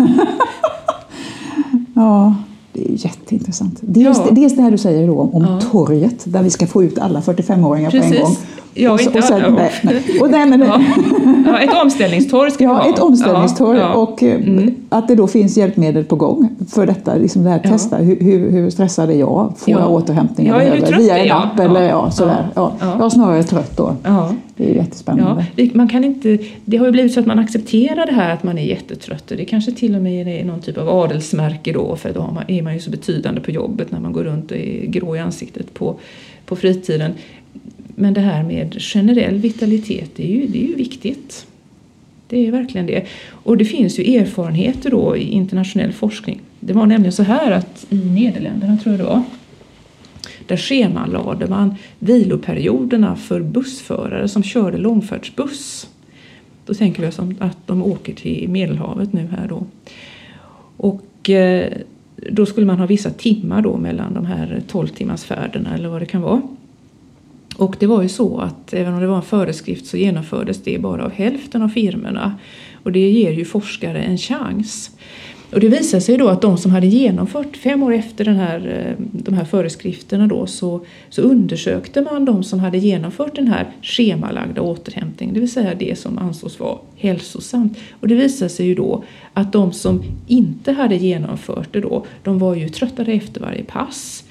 ja, 1.95 2.35
det 2.73 2.81
är 2.91 3.05
jätteintressant. 3.05 3.77
Dels, 3.81 4.17
Ja. 4.17 4.27
dels 4.31 4.55
det 4.55 4.61
här 4.61 4.71
du 4.71 4.77
säger 4.77 5.07
då 5.07 5.29
om 5.33 5.43
Ja. 5.43 5.59
torget 5.71 6.15
där 6.25 6.43
vi 6.43 6.49
ska 6.49 6.67
få 6.67 6.83
ut 6.83 6.99
alla 6.99 7.21
45-åringar 7.21 7.91
på 7.91 7.97
en 7.97 8.21
gång. 8.23 8.35
Ja, 8.73 8.91
och, 8.91 9.01
inte 9.01 9.17
och 9.17 9.23
sen, 9.23 9.53
nej, 9.55 9.71
nej. 9.83 10.03
Och 10.21 10.29
nej, 10.31 10.45
men, 10.45 10.61
Ja. 10.61 10.81
Ja, 11.45 11.59
ett 11.59 11.81
omställningstorg 11.83 12.51
ska 12.51 12.63
Ja, 12.63 12.73
vara. 12.73 12.85
ett 12.85 12.99
omställningstorg 12.99 13.79
Ja, 13.79 13.93
och 13.93 14.23
eh, 14.23 14.35
Mm. 14.35 14.75
att 14.89 15.07
det 15.07 15.15
då 15.15 15.27
finns 15.27 15.57
hjälpmedel 15.57 16.03
på 16.03 16.15
gång 16.15 16.49
för 16.73 16.85
detta. 16.85 17.15
Liksom 17.15 17.43
det 17.43 17.49
här 17.49 17.59
testa, 17.59 17.97
hur, 17.97 18.51
hur, 18.51 18.69
stressad 18.69 19.09
är 19.09 19.13
jag? 19.19 19.53
Får 19.57 19.71
Ja. 19.73 19.79
jag 19.79 19.91
återhämtning 19.91 20.47
jag 20.47 20.57
behöver? 20.59 20.97
Via 20.97 21.17
en 21.17 21.31
app 21.31 21.59
eller 21.59 21.89
Ja. 21.89 22.11
sådär. 22.11 22.47
Ja. 22.55 22.71
Ja. 22.79 22.95
Jag 22.97 23.05
är 23.05 23.09
snarare 23.09 23.43
trött 23.43 23.77
då. 23.77 23.95
Det 24.55 24.69
är 24.71 24.75
jättespännande. 24.75 25.45
det- 25.55 25.75
man 25.75 25.89
kan 25.89 26.03
inte, 26.03 26.37
det 26.65 26.77
har 26.77 26.85
ju 26.85 26.91
blivit 26.91 27.13
så 27.13 27.19
att 27.19 27.25
man 27.25 27.39
accepterar 27.39 28.05
det 28.05 28.13
här 28.13 28.33
att 28.33 28.43
man 28.43 28.57
är 28.57 28.63
jättetrött 28.63 29.31
och 29.31 29.37
det 29.37 29.45
kanske 29.45 29.71
till 29.71 29.95
och 29.95 30.01
med 30.01 30.27
är 30.27 30.45
någon 30.45 30.59
typ 30.61 30.77
av 30.77 30.89
adelsmärke 30.89 31.73
då 31.73 31.95
för 31.95 32.13
då 32.13 32.19
man, 32.35 32.43
är 32.47 32.61
man 32.61 32.73
ju 32.73 32.79
så 32.79 32.91
betydande 32.91 33.41
på 33.41 33.51
jobbet 33.51 33.91
när 33.91 33.99
man 33.99 34.13
går 34.13 34.23
runt 34.23 34.51
och 34.51 34.57
är 34.57 34.85
grå 34.85 35.15
i 35.15 35.19
ansiktet 35.19 35.73
på, 35.73 35.95
på 36.45 36.55
fritiden. 36.55 37.11
Men 38.01 38.13
det 38.13 38.21
här 38.21 38.43
med 38.43 38.81
generell 38.81 39.37
vitalitet, 39.37 40.11
det 40.15 40.23
är 40.23 40.35
ju, 40.35 40.47
det 40.47 40.63
är 40.63 40.67
ju 40.67 40.75
viktigt. 40.75 41.47
Det 42.27 42.47
är 42.47 42.51
verkligen 42.51 42.87
det. 42.87 43.05
Och 43.29 43.57
det 43.57 43.65
finns 43.65 43.99
ju 43.99 44.15
erfarenheter 44.15 44.91
då 44.91 45.17
i 45.17 45.31
internationell 45.31 45.93
forskning. 45.93 46.41
Det 46.59 46.73
var 46.73 46.85
nämligen 46.85 47.13
så 47.13 47.23
här 47.23 47.51
att 47.51 47.85
i 47.89 47.95
Nederländerna, 47.95 48.77
tror 48.77 48.93
jag 48.93 48.99
det 48.99 49.09
var, 49.09 49.23
där 50.47 50.57
schemalade 50.57 51.47
man 51.47 51.75
viloperioderna 51.99 53.15
för 53.15 53.41
bussförare 53.41 54.27
som 54.27 54.43
körde 54.43 54.77
långfärdsbuss. 54.77 55.89
Då 56.65 56.73
tänker 56.73 57.01
vi 57.01 57.07
oss 57.07 57.19
att 57.39 57.67
de 57.67 57.83
åker 57.83 58.13
till 58.13 58.49
Medelhavet 58.49 59.13
nu 59.13 59.27
här 59.37 59.47
då. 59.47 59.65
Och 60.77 61.29
eh, 61.29 61.73
då 62.31 62.45
skulle 62.45 62.65
man 62.65 62.79
ha 62.79 62.85
vissa 62.85 63.09
timmar 63.09 63.61
då 63.61 63.77
mellan 63.77 64.13
de 64.13 64.25
här 64.25 64.61
12 64.67 64.87
timmars 64.87 65.23
färderna 65.23 65.75
eller 65.75 65.89
vad 65.89 66.01
det 66.01 66.05
kan 66.05 66.21
vara. 66.21 66.41
Och 67.61 67.75
det 67.79 67.87
var 67.87 68.01
ju 68.01 68.09
så 68.09 68.37
att 68.37 68.73
även 68.73 68.93
om 68.93 69.01
det 69.01 69.07
var 69.07 69.15
en 69.15 69.21
föreskrift 69.21 69.85
så 69.85 69.97
genomfördes 69.97 70.63
det 70.63 70.79
bara 70.79 71.05
av 71.05 71.11
hälften 71.11 71.61
av 71.61 71.69
firmorna. 71.69 72.37
Och 72.83 72.91
det 72.91 73.09
ger 73.09 73.31
ju 73.31 73.45
forskare 73.45 74.01
en 74.01 74.17
chans. 74.17 74.91
Och 75.51 75.59
det 75.59 75.67
visade 75.67 76.01
sig 76.01 76.17
då 76.17 76.27
att 76.27 76.41
de 76.41 76.57
som 76.57 76.71
hade 76.71 76.87
genomfört, 76.87 77.57
fem 77.57 77.83
år 77.83 77.93
efter 77.93 78.25
den 78.25 78.35
här, 78.35 78.87
eh, 78.87 79.05
de 79.11 79.33
här 79.33 79.45
föreskrifterna 79.45 80.27
då, 80.27 80.45
så, 80.45 80.85
så 81.09 81.21
undersökte 81.21 82.01
man 82.01 82.25
de 82.25 82.43
som 82.43 82.59
hade 82.59 82.77
genomfört 82.77 83.35
den 83.35 83.47
här 83.47 83.71
schemalagda 83.81 84.61
återhämtningen, 84.61 85.33
det 85.33 85.39
vill 85.39 85.51
säga 85.51 85.75
det 85.75 85.99
som 85.99 86.17
ansågs 86.17 86.59
vara 86.59 86.77
hälsosamt. 86.95 87.77
Och 87.99 88.07
det 88.07 88.15
visade 88.15 88.49
sig 88.49 88.65
ju 88.65 88.75
då 88.75 89.03
att 89.33 89.53
de 89.53 89.73
som 89.73 90.03
inte 90.27 90.71
hade 90.71 90.95
genomfört 90.95 91.73
det 91.73 91.81
då, 91.81 92.05
de 92.23 92.39
var 92.39 92.55
ju 92.55 92.69
tröttare 92.69 93.13
efter 93.13 93.41
varje 93.41 93.63
pass. 93.63 94.23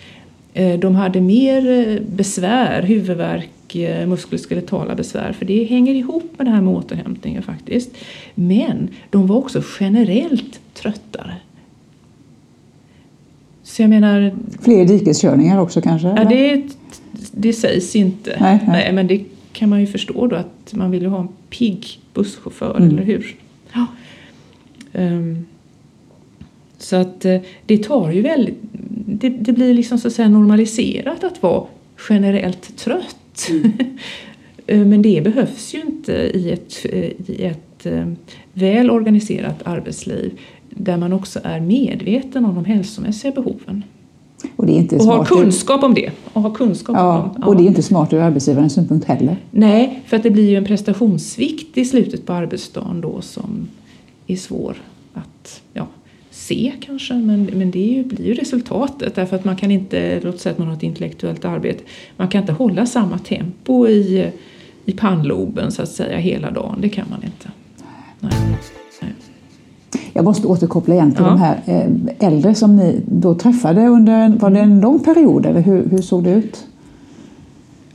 Eh, 0.54 0.78
de 0.78 0.94
hade 0.94 1.20
mer 1.20 1.70
eh, 1.70 2.02
besvär, 2.16 2.82
huvudvärk, 2.82 3.74
eh, 3.74 4.06
muskuloskeletala 4.06 4.94
besvär, 4.94 5.32
för 5.32 5.44
det 5.44 5.64
hänger 5.64 5.94
ihop 5.94 6.32
med 6.36 6.46
det 6.46 6.50
här 6.50 6.60
med 6.60 6.74
återhämtningen 6.74 7.42
faktiskt. 7.42 7.90
Men 8.34 8.88
de 9.10 9.26
var 9.26 9.36
också 9.36 9.62
generellt 9.80 10.60
tröttare. 10.74 11.34
Så 13.62 13.82
jag 13.82 13.88
menar... 13.88 14.34
Fler 14.62 14.84
dikeskörningar 14.84 15.60
också 15.60 15.80
kanske? 15.80 16.08
Ja, 16.08 16.24
det, 16.24 16.62
det 17.32 17.52
sägs 17.52 17.96
inte. 17.96 18.36
Nej, 18.40 18.58
nej. 18.66 18.68
nej, 18.68 18.92
men 18.92 19.06
det 19.06 19.24
kan 19.52 19.68
man 19.68 19.80
ju 19.80 19.86
förstå 19.86 20.26
då 20.26 20.36
att 20.36 20.72
man 20.72 20.90
vill 20.90 21.02
ju 21.02 21.08
ha 21.08 21.20
en 21.20 21.28
pigg 21.50 21.86
busschaufför, 22.14 22.76
mm. 22.76 22.88
eller 22.88 23.02
hur? 23.02 23.36
Ja. 23.72 23.86
Um, 24.92 25.46
så 26.78 26.96
att 26.96 27.26
det 27.66 27.78
tar 27.78 28.10
ju 28.10 28.22
väldigt 28.22 28.69
det, 29.10 29.28
det, 29.28 29.52
blir 29.52 29.74
liksom 29.74 29.98
så 29.98 30.08
att 30.08 30.14
säga 30.14 30.28
normaliserat 30.28 31.24
att 31.24 31.42
vara 31.42 31.64
generellt 32.08 32.76
trött. 32.76 33.48
Mm. 33.50 33.72
Eh, 34.66 34.86
men 34.86 35.02
det 35.02 35.24
behövs 35.24 35.74
ju 35.74 35.80
inte 35.80 36.12
i 36.12 36.50
ett, 36.50 36.86
i 37.26 37.44
ett 37.44 37.86
eh, 37.86 38.06
väl 38.52 38.90
organiserat 38.90 39.62
arbetsliv 39.64 40.38
där 40.70 40.96
man 40.96 41.12
också 41.12 41.40
är 41.42 41.60
medveten 41.60 42.44
om 42.44 42.54
de 42.54 42.64
hälsomässiga 42.64 43.32
behoven. 43.32 43.84
Och, 44.56 44.66
det 44.66 44.72
är 44.72 44.76
inte 44.76 44.96
och 44.96 45.04
har 45.04 45.24
kunskap 45.24 45.82
om 45.82 45.94
det. 45.94 46.10
Och, 46.32 46.42
har 46.42 46.54
kunskap 46.54 46.96
ja, 46.96 47.22
om 47.22 47.30
ja. 47.40 47.46
och 47.46 47.56
det 47.56 47.62
är 47.62 47.66
inte 47.66 47.82
smart 47.82 48.12
ur 48.12 48.20
arbetsgivarens 48.20 48.74
synpunkt 48.74 49.06
heller. 49.06 49.36
Nej, 49.50 50.02
för 50.06 50.16
att 50.16 50.22
det 50.22 50.30
blir 50.30 50.50
ju 50.50 50.56
en 50.56 50.64
prestationsvikt 50.64 51.78
i 51.78 51.84
slutet 51.84 52.26
på 52.26 52.32
arbetsdagen 52.32 53.00
då 53.00 53.20
som 53.20 53.68
är 54.26 54.36
svår 54.36 54.76
att 55.14 55.62
ja, 55.72 55.86
se 56.50 56.72
kanske, 56.80 57.14
men, 57.14 57.44
men 57.44 57.70
det 57.70 57.78
ju, 57.78 58.04
blir 58.04 58.26
ju 58.26 58.34
resultatet 58.34 59.14
därför 59.14 59.36
att 59.36 59.44
man 59.44 59.56
kan 59.56 59.70
inte, 59.70 60.20
låt 60.22 60.40
säga 60.40 60.52
att 60.52 60.58
man 60.58 60.68
har 60.68 60.74
ett 60.74 60.82
intellektuellt 60.82 61.44
arbete, 61.44 61.82
man 62.16 62.28
kan 62.28 62.40
inte 62.40 62.52
hålla 62.52 62.86
samma 62.86 63.18
tempo 63.18 63.88
i, 63.88 64.30
i 64.84 64.92
pannloben 64.92 65.72
så 65.72 65.82
att 65.82 65.88
säga 65.88 66.18
hela 66.18 66.50
dagen, 66.50 66.78
det 66.80 66.88
kan 66.88 67.06
man 67.10 67.22
inte. 67.24 67.50
Nej. 68.20 68.32
Jag 70.12 70.24
måste 70.24 70.46
återkoppla 70.46 70.94
igen 70.94 71.12
till 71.12 71.24
ja. 71.24 71.30
de 71.30 71.38
här 71.38 71.60
eh, 71.66 72.26
äldre 72.28 72.54
som 72.54 72.76
ni 72.76 73.00
då 73.06 73.34
träffade 73.34 73.86
under, 73.86 74.28
var 74.28 74.50
det 74.50 74.60
en 74.60 74.80
lång 74.80 74.98
period 74.98 75.46
eller 75.46 75.60
hur, 75.60 75.88
hur 75.90 76.02
såg 76.02 76.24
det 76.24 76.30
ut? 76.30 76.66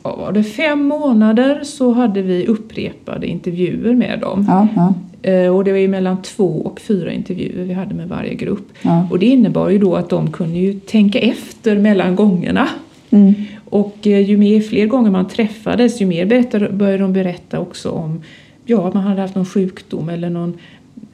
Ja, 0.05 0.15
var 0.15 0.31
det 0.31 0.43
fem 0.43 0.83
månader 0.83 1.59
så 1.63 1.91
hade 1.91 2.21
vi 2.21 2.47
upprepade 2.47 3.27
intervjuer 3.27 3.93
med 3.93 4.19
dem. 4.19 4.45
Ja, 4.47 4.67
ja. 4.75 4.93
Eh, 5.31 5.55
och 5.55 5.63
det 5.63 5.71
var 5.71 5.87
mellan 5.87 6.21
två 6.21 6.61
och 6.65 6.79
fyra 6.79 7.11
intervjuer 7.11 7.63
vi 7.63 7.73
hade 7.73 7.95
med 7.95 8.09
varje 8.09 8.33
grupp. 8.33 8.67
Ja. 8.81 9.07
Och 9.11 9.19
det 9.19 9.25
innebar 9.25 9.69
ju 9.69 9.77
då 9.77 9.95
att 9.95 10.09
de 10.09 10.31
kunde 10.31 10.59
ju 10.59 10.73
tänka 10.73 11.19
efter 11.19 11.77
mellan 11.77 12.15
gångerna. 12.15 12.67
Mm. 13.09 13.33
Och 13.69 14.07
eh, 14.07 14.29
ju 14.29 14.37
mer, 14.37 14.61
fler 14.61 14.85
gånger 14.85 15.11
man 15.11 15.27
träffades 15.27 16.01
ju 16.01 16.05
mer 16.05 16.25
började 16.71 17.03
de 17.03 17.13
berätta 17.13 17.59
också 17.59 17.89
om 17.89 18.21
ja, 18.65 18.91
man 18.93 19.03
hade 19.03 19.21
haft 19.21 19.35
någon 19.35 19.45
sjukdom 19.45 20.09
eller 20.09 20.29
någon 20.29 20.53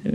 eh, 0.03 0.11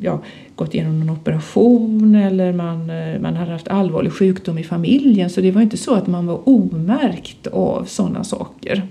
ja, 0.00 0.20
gått 0.54 0.74
igenom 0.74 1.00
någon 1.00 1.10
operation 1.10 2.14
eller 2.14 2.52
man, 2.52 2.90
eh, 2.90 3.20
man 3.20 3.36
hade 3.36 3.52
haft 3.52 3.68
allvarlig 3.68 4.12
sjukdom 4.12 4.58
i 4.58 4.64
familjen. 4.64 5.30
Så 5.30 5.40
det 5.40 5.50
var 5.50 5.62
inte 5.62 5.76
så 5.76 5.94
att 5.94 6.06
man 6.06 6.26
var 6.26 6.48
omärkt 6.48 7.46
av 7.46 7.84
sådana 7.84 8.24
saker. 8.24 8.82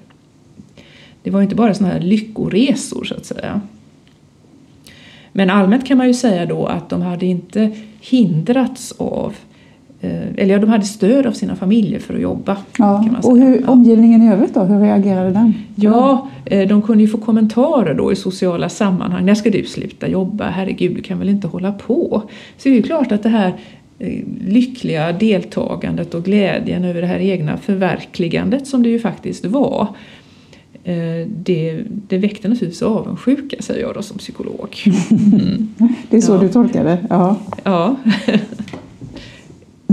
Det 1.24 1.32
var 1.32 1.42
inte 1.42 1.56
bara 1.56 1.74
sådana 1.74 1.94
här 1.94 2.02
lyckoresor 2.02 3.04
så 3.04 3.16
att 3.16 3.26
säga. 3.26 3.62
Men 5.32 5.50
allmänt 5.50 5.88
kan 5.88 5.98
man 5.98 6.08
ju 6.08 6.14
säga 6.14 6.46
då 6.46 6.66
att 6.66 6.90
de 6.90 7.02
hade 7.02 7.26
inte 7.26 7.72
hindrats 8.02 8.92
av 8.98 9.36
eller 10.02 10.54
ja, 10.54 10.60
de 10.60 10.70
hade 10.70 10.86
stöd 10.86 11.26
av 11.26 11.32
sina 11.32 11.56
familjer 11.56 12.00
för 12.00 12.14
att 12.14 12.22
jobba. 12.22 12.58
Ja, 12.78 13.06
och 13.24 13.38
hur, 13.38 13.62
ja. 13.62 13.72
omgivningen 13.72 14.22
i 14.22 14.32
övrigt 14.32 14.54
då, 14.54 14.64
hur 14.64 14.80
reagerade 14.80 15.32
den? 15.32 15.54
Ja, 15.76 16.28
eh, 16.46 16.68
de 16.68 16.82
kunde 16.82 17.04
ju 17.04 17.10
få 17.10 17.18
kommentarer 17.18 17.94
då 17.94 18.12
i 18.12 18.16
sociala 18.16 18.70
sammanhang. 18.70 19.26
När 19.26 19.36
ska 19.36 19.50
du 19.50 19.64
sluta 19.64 20.08
jobba? 20.08 20.50
Herregud, 20.50 20.96
du 20.96 21.02
kan 21.02 21.20
väl 21.20 21.30
inte 21.30 21.48
hålla 21.48 21.72
på? 21.72 22.22
Så 22.58 22.70
det 22.70 22.78
är 22.78 22.82
klart 22.82 23.12
att 23.12 23.24
det 23.24 23.30
här 23.30 23.54
eh, 24.00 24.24
lyckliga 24.48 25.12
deltagandet 25.12 26.14
och 26.14 26.24
glädjen 26.24 26.86
över 26.86 27.02
det 27.02 27.08
här 27.08 27.20
egna 27.20 27.58
förverkligandet 27.58 28.68
som 28.68 28.84
det 28.84 28.90
ju 28.90 29.00
faktiskt 29.00 29.46
var 29.46 29.88
Eh, 30.84 31.28
det, 31.28 31.84
det 32.08 32.18
väckte 32.18 32.48
naturligtvis 32.48 32.82
avundsjuka, 32.82 33.56
säger 33.60 33.82
jag 33.82 33.94
då 33.94 34.02
som 34.02 34.18
psykolog. 34.18 34.78
Mm. 35.12 35.68
det 36.10 36.18
är 36.18 36.22
så 36.22 36.34
ja. 36.34 36.38
du 36.38 36.50
tolkar 36.50 36.84
det? 36.84 36.98
Ja. 37.10 37.36
ja. 37.64 37.96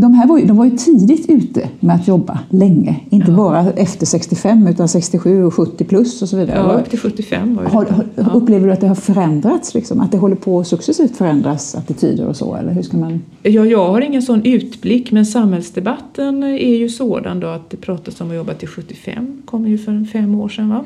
de 0.00 0.14
här 0.14 0.26
var 0.26 0.38
ju, 0.38 0.46
de 0.46 0.56
var 0.56 0.64
ju 0.64 0.70
tidigt 0.70 1.30
ute 1.30 1.68
med 1.80 1.96
att 1.96 2.08
jobba 2.08 2.38
länge. 2.50 3.00
Inte 3.10 3.30
ja. 3.30 3.36
bara 3.36 3.72
efter 3.72 4.06
65 4.06 4.66
utan 4.66 4.88
67 4.88 5.44
och 5.44 5.54
70 5.54 5.84
plus 5.84 6.22
och 6.22 6.28
så 6.28 6.36
vidare. 6.36 6.56
Ja, 6.56 6.80
upp 6.80 6.90
till 6.90 6.98
75 6.98 7.54
var 7.56 7.62
det. 7.62 7.68
Har, 7.68 7.86
ja. 8.14 8.30
Upplever 8.34 8.66
du 8.66 8.72
att 8.72 8.80
det 8.80 8.88
har 8.88 8.94
förändrats? 8.94 9.74
Liksom? 9.74 10.00
Att 10.00 10.12
det 10.12 10.18
håller 10.18 10.36
på 10.36 10.60
att 10.60 10.66
successivt 10.66 11.16
förändras 11.16 11.74
attityder 11.74 12.26
och 12.26 12.36
så? 12.36 12.54
Eller 12.54 12.72
hur 12.72 12.82
ska 12.82 12.96
man... 12.96 13.22
ja, 13.42 13.66
jag 13.66 13.88
har 13.88 14.00
ingen 14.00 14.22
sån 14.22 14.44
utblick 14.44 15.12
men 15.12 15.26
samhällsdebatten 15.26 16.42
är 16.42 16.76
ju 16.76 16.88
sådan 16.88 17.40
då 17.40 17.46
att 17.46 17.70
det 17.70 17.76
pratas 17.76 18.20
om 18.20 18.30
att 18.30 18.36
jobba 18.36 18.54
till 18.54 18.68
75. 18.68 19.42
kom 19.44 19.68
ju 19.68 19.78
för 19.78 20.04
fem 20.12 20.34
år 20.34 20.48
sedan. 20.48 20.68
Va? 20.68 20.84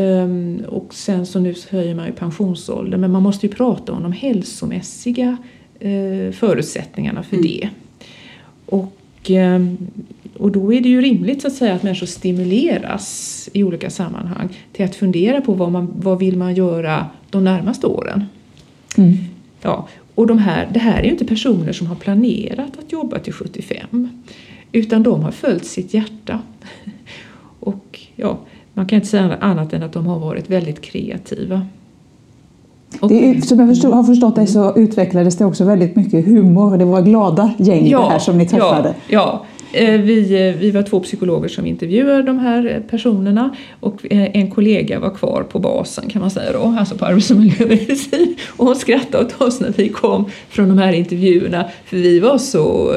Um, 0.00 0.60
och 0.68 0.94
sen 0.94 1.26
så 1.26 1.40
nu 1.40 1.54
höjer 1.70 1.94
man 1.94 2.06
ju 2.06 2.12
pensionsåldern 2.12 3.00
men 3.00 3.10
man 3.10 3.22
måste 3.22 3.46
ju 3.46 3.52
prata 3.52 3.92
om 3.92 4.02
de 4.02 4.12
hälsomässiga 4.12 5.36
uh, 5.84 6.32
förutsättningarna 6.32 7.22
för 7.22 7.36
mm. 7.36 7.48
det. 7.48 7.68
Och, 8.72 9.30
ehm, 9.30 9.76
och 10.36 10.52
då 10.52 10.72
är 10.72 10.80
det 10.80 10.88
ju 10.88 11.00
rimligt 11.00 11.42
så 11.42 11.46
att 11.46 11.54
säga 11.54 11.74
att 11.74 11.82
människor 11.82 12.06
stimuleras 12.06 13.48
i 13.52 13.64
olika 13.64 13.90
sammanhang 13.90 14.48
till 14.72 14.84
att 14.84 14.94
fundera 14.94 15.40
på 15.40 15.54
vad, 15.54 15.72
man, 15.72 15.92
vad 15.96 16.18
vill 16.18 16.36
man 16.36 16.54
göra 16.54 17.06
de 17.30 17.44
närmaste 17.44 17.86
åren. 17.86 18.24
Mm. 18.96 19.14
Ja, 19.62 19.88
och 20.14 20.26
de 20.26 20.38
här, 20.38 20.68
det 20.72 20.78
här 20.78 21.00
är 21.00 21.04
ju 21.04 21.10
inte 21.10 21.24
personer 21.24 21.72
som 21.72 21.86
har 21.86 21.96
planerat 21.96 22.78
att 22.78 22.92
jobba 22.92 23.18
till 23.18 23.32
75 23.32 24.22
utan 24.72 25.02
de 25.02 25.22
har 25.22 25.32
följt 25.32 25.64
sitt 25.64 25.94
hjärta. 25.94 26.40
Och 27.60 28.00
ja, 28.16 28.38
man 28.74 28.86
kan 28.86 28.96
inte 28.96 29.08
säga 29.08 29.36
annat 29.36 29.72
än 29.72 29.82
att 29.82 29.92
de 29.92 30.06
har 30.06 30.18
varit 30.18 30.50
väldigt 30.50 30.80
kreativa. 30.80 31.66
Det, 33.00 33.46
som 33.46 33.58
jag 33.58 33.68
förstod, 33.68 33.94
har 33.94 34.04
förstått 34.04 34.36
dig 34.36 34.46
så 34.46 34.76
utvecklades 34.76 35.36
det 35.36 35.44
också 35.44 35.64
väldigt 35.64 35.96
mycket 35.96 36.26
humor. 36.26 36.76
Det 36.76 36.84
var 36.84 37.02
glada 37.02 37.52
gäng 37.58 37.88
ja, 37.88 37.98
det 37.98 38.10
här 38.10 38.18
som 38.18 38.38
ni 38.38 38.46
träffade. 38.46 38.88
Ja, 38.88 38.94
ja. 39.08 39.46
Eh, 39.72 40.00
vi, 40.00 40.48
eh, 40.48 40.60
vi 40.60 40.70
var 40.70 40.82
två 40.82 41.00
psykologer 41.00 41.48
som 41.48 41.66
intervjuade 41.66 42.22
de 42.22 42.38
här 42.38 42.82
personerna 42.90 43.56
och 43.80 44.12
eh, 44.12 44.30
en 44.36 44.50
kollega 44.50 45.00
var 45.00 45.10
kvar 45.10 45.42
på 45.42 45.58
basen 45.58 46.08
kan 46.08 46.20
man 46.20 46.30
säga 46.30 46.52
då, 46.52 46.74
alltså 46.78 46.94
på 46.94 47.04
arbetsmiljömedicin. 47.04 48.36
Och 48.56 48.66
hon 48.66 48.76
skrattade 48.76 49.24
åt 49.24 49.42
oss 49.42 49.60
när 49.60 49.72
vi 49.76 49.88
kom 49.88 50.24
från 50.48 50.68
de 50.68 50.78
här 50.78 50.92
intervjuerna 50.92 51.64
för 51.84 51.96
vi 51.96 52.20
var 52.20 52.38
så 52.38 52.94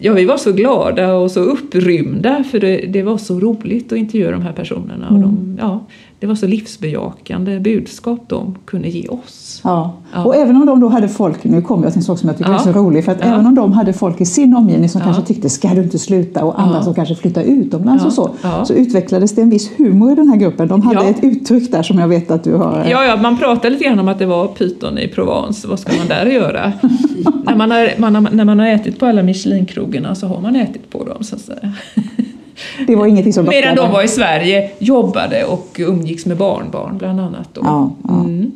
ja, 0.00 0.12
vi 0.12 0.24
var 0.24 0.36
så 0.36 0.52
glada 0.52 1.14
och 1.14 1.30
så 1.30 1.40
upprymda 1.40 2.44
för 2.50 2.60
det, 2.60 2.76
det 2.76 3.02
var 3.02 3.18
så 3.18 3.40
roligt 3.40 3.92
att 3.92 3.98
intervjua 3.98 4.30
de 4.30 4.42
här 4.42 4.52
personerna. 4.52 5.08
Och 5.08 5.20
de, 5.20 5.24
mm. 5.24 5.58
ja, 5.60 5.86
det 6.20 6.26
var 6.26 6.34
så 6.34 6.46
livsbejakande 6.46 7.60
budskap 7.60 8.20
de 8.26 8.58
kunde 8.64 8.88
ge 8.88 9.08
oss. 9.08 9.60
Ja. 9.64 9.92
ja. 10.12 10.24
Och 10.24 10.36
även 10.36 10.56
om 10.56 10.66
de 10.66 10.80
då 10.80 10.88
hade 10.88 11.08
folk, 11.08 11.44
nu 11.44 11.62
kommer 11.62 11.84
jag 11.84 11.92
till 11.92 12.00
en 12.00 12.04
sak 12.04 12.18
som 12.18 12.28
jag 12.28 12.38
tycker 12.38 12.50
ja. 12.50 12.58
är 12.58 12.62
så 12.62 12.72
rolig, 12.72 13.04
för 13.04 13.12
att 13.12 13.20
även 13.20 13.46
om 13.46 13.54
de 13.54 13.72
hade 13.72 13.92
folk 13.92 14.20
i 14.20 14.24
sin 14.24 14.56
omgivning 14.56 14.88
som 14.88 15.00
kanske 15.00 15.22
tyckte 15.22 15.50
ska 15.50 15.68
du 15.68 15.82
inte 15.82 15.98
sluta 15.98 16.44
och 16.44 16.60
andra 16.60 16.82
som 16.82 16.94
kanske 16.94 17.14
flyttar 17.14 17.42
utomlands 17.42 18.04
och 18.04 18.12
så, 18.12 18.30
så 18.64 18.74
utvecklades 18.74 19.34
det 19.34 19.42
en 19.42 19.50
viss 19.50 19.70
humor 19.76 20.12
i 20.12 20.14
den 20.14 20.28
här 20.28 20.36
gruppen. 20.36 20.68
De 20.68 20.82
hade 20.82 21.08
ett 21.08 21.24
uttryck 21.24 21.72
där 21.72 21.82
som 21.82 21.98
jag 21.98 22.08
vet 22.08 22.30
att 22.30 22.44
du 22.44 22.54
har... 22.54 22.86
Ja, 22.90 23.04
ja 23.04 23.16
man 23.16 23.38
pratade 23.38 23.70
lite 23.70 23.84
grann 23.84 23.98
om 23.98 24.08
att 24.08 24.18
det 24.18 24.26
var 24.26 24.46
pyton 24.46 24.98
i 24.98 25.08
Provence, 25.08 25.68
vad 25.68 25.78
ska 25.78 25.92
man 25.98 26.08
där 26.08 26.26
göra? 26.26 26.72
när, 27.44 27.56
man 27.56 27.70
har, 27.70 27.90
man 27.98 28.14
har, 28.14 28.22
när 28.32 28.44
man 28.44 28.58
har 28.58 28.66
ätit 28.66 28.98
på 28.98 29.06
alla 29.06 29.22
Michelin-krogarna 29.22 30.14
så 30.14 30.26
har 30.26 30.40
man 30.40 30.56
ätit 30.56 30.90
på 30.90 31.04
dem 31.04 31.24
så 31.24 31.34
att 31.36 31.42
säga. 31.42 31.72
Det 32.86 32.96
var 32.96 33.06
ingenting 33.06 33.32
som 33.32 33.44
Medan 33.44 33.76
de 33.76 33.90
var 33.90 34.02
i 34.02 34.08
Sverige, 34.08 34.70
jobbade 34.78 35.44
och 35.44 35.76
umgicks 35.78 36.26
med 36.26 36.36
barnbarn 36.36 36.98
bland 36.98 37.20
annat. 37.20 37.48
Då. 37.52 37.60
Ja, 37.64 37.92
ja. 38.02 38.20
Mm. 38.20 38.52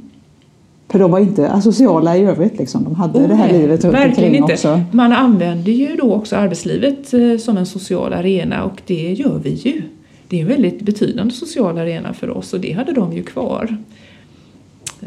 För 0.88 0.98
de 0.98 1.10
var 1.10 1.18
inte 1.18 1.50
asociala 1.50 2.16
i 2.16 2.20
övrigt, 2.20 2.58
liksom. 2.58 2.84
de 2.84 2.94
hade 2.94 3.18
oh, 3.18 3.28
det 3.28 3.34
här 3.34 3.52
nej, 3.52 3.60
livet 3.60 3.84
runt 3.84 3.96
omkring 3.96 4.34
inte. 4.34 4.52
också. 4.52 4.80
Man 4.90 5.12
använder 5.12 5.72
ju 5.72 5.96
då 5.96 6.14
också 6.14 6.36
arbetslivet 6.36 7.14
eh, 7.14 7.36
som 7.36 7.56
en 7.56 7.66
social 7.66 8.12
arena 8.12 8.64
och 8.64 8.82
det 8.86 9.12
gör 9.12 9.40
vi 9.42 9.50
ju. 9.50 9.82
Det 10.28 10.36
är 10.36 10.42
en 10.42 10.48
väldigt 10.48 10.82
betydande 10.82 11.34
social 11.34 11.78
arena 11.78 12.12
för 12.12 12.30
oss 12.30 12.52
och 12.52 12.60
det 12.60 12.72
hade 12.72 12.92
de 12.92 13.12
ju 13.12 13.22
kvar. 13.22 13.76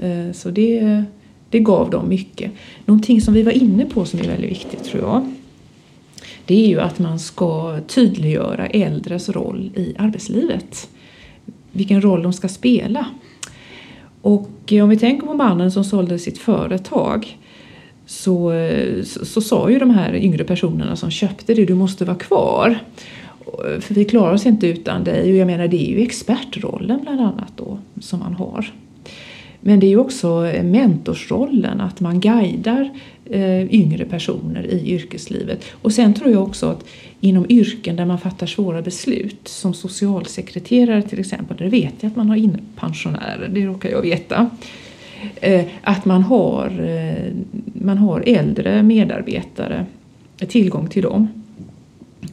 Eh, 0.02 0.34
så 0.34 0.50
det, 0.50 1.04
det 1.50 1.60
gav 1.60 1.90
dem 1.90 2.10
mycket. 2.10 2.52
Någonting 2.86 3.22
som 3.22 3.34
vi 3.34 3.44
var 3.44 3.52
inne 3.52 3.86
på 3.86 4.06
som 4.06 4.20
är 4.20 4.24
väldigt 4.24 4.52
viktigt 4.52 4.84
tror 4.84 5.04
jag 5.04 5.22
det 6.46 6.66
är 6.66 6.68
ju 6.68 6.80
att 6.82 7.00
man 7.00 7.20
ska 7.20 7.80
tydliggöra 7.88 8.68
äldres 8.68 9.30
roll 9.30 9.72
i 9.76 9.96
arbetslivet. 9.98 10.90
Vilken 11.72 12.02
roll 12.02 12.24
de 12.24 12.34
ska 12.34 12.48
spela. 12.48 13.06
Och 14.22 14.50
eh, 14.68 14.84
om 14.84 14.90
vi 14.90 14.98
tänker 14.98 15.28
på 15.28 15.34
mannen 15.34 15.72
som 15.72 15.84
sålde 15.84 16.20
sitt 16.20 16.38
företag 16.38 17.38
så, 18.06 18.52
eh, 18.52 19.04
så, 19.04 19.26
så, 19.26 19.42
sa 19.42 19.70
ju 19.70 19.80
de 19.80 19.90
här 19.90 20.16
yngre 20.16 20.44
personerna 20.44 20.96
som 20.96 21.12
köpte 21.12 21.54
det, 21.54 21.66
du 21.66 21.76
måste 21.76 22.06
vara 22.06 22.18
kvar. 22.18 22.80
För 23.80 23.94
vi 23.94 24.06
klarar 24.06 24.34
oss 24.34 24.46
inte 24.46 24.68
utan 24.68 25.04
dig. 25.04 25.32
Och 25.32 25.38
jag 25.38 25.48
menar 25.48 25.68
det 25.68 25.90
är 25.90 25.92
ju 25.92 26.02
expertrollen 26.02 27.00
bland 27.02 27.22
annat 27.22 27.52
då 27.56 27.80
som 28.00 28.20
man 28.20 28.34
har. 28.34 28.72
Men 29.60 29.80
det 29.80 29.88
är 29.88 29.90
ju 29.90 29.98
också 29.98 30.52
mentorsrollen, 30.64 31.82
att 31.82 32.00
man 32.00 32.20
guidar 32.20 32.90
Eh, 33.30 33.74
yngre 33.74 34.06
personer 34.06 34.66
i 34.66 34.92
yrkeslivet. 34.92 35.66
Och 35.82 35.94
sen 35.94 36.14
tror 36.14 36.32
jag 36.32 36.44
också 36.44 36.66
att 36.66 36.86
inom 37.20 37.46
yrken 37.50 37.96
där 37.96 38.06
man 38.06 38.20
fattar 38.20 38.48
svåra 38.48 38.82
beslut, 38.82 39.48
som 39.48 39.74
socialsekreterare 39.74 41.02
till 41.02 41.20
exempel, 41.20 41.58
där 41.58 41.70
vet 41.70 41.94
jag 42.00 42.10
att 42.10 42.16
man 42.16 42.30
har 42.30 42.36
in 42.36 42.58
pensionärer, 42.76 43.50
det 43.54 43.66
råkar 43.66 43.90
jag 43.90 44.02
veta. 44.02 44.50
Eh, 45.36 45.66
att 45.82 46.06
man 46.06 46.24
har, 46.24 46.66
eh, 46.66 47.34
man 47.74 47.98
har 47.98 48.24
äldre 48.28 48.84
medarbetare, 48.84 49.86
tillgång 50.48 50.88
till 50.88 51.04
dem. 51.04 51.45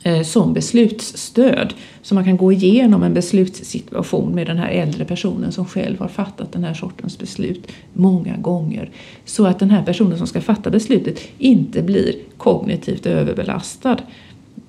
Eh, 0.03 0.23
som 0.23 0.53
beslutsstöd. 0.53 1.75
Så 2.03 2.15
man 2.15 2.25
kan 2.25 2.37
gå 2.37 2.53
igenom 2.53 3.03
en 3.03 3.15
beslutssituation 3.15 4.35
med 4.35 4.47
den 4.47 4.59
här 4.59 4.69
äldre 4.69 5.05
personen 5.05 5.53
som 5.53 5.67
själv 5.67 6.01
har 6.01 6.09
fattat 6.09 6.53
den 6.53 6.65
här 6.65 6.75
sortens 6.75 7.19
beslut 7.19 7.73
många 7.93 8.37
gånger. 8.37 8.91
Så 9.25 9.47
att 9.47 9.59
den 9.59 9.71
här 9.71 9.83
personen 9.83 10.19
som 10.19 10.27
ska 10.27 10.41
fatta 10.41 10.71
beslutet 10.71 11.21
inte 11.39 11.83
blir 11.83 12.15
kognitivt 12.37 13.07
överbelastad. 13.07 13.99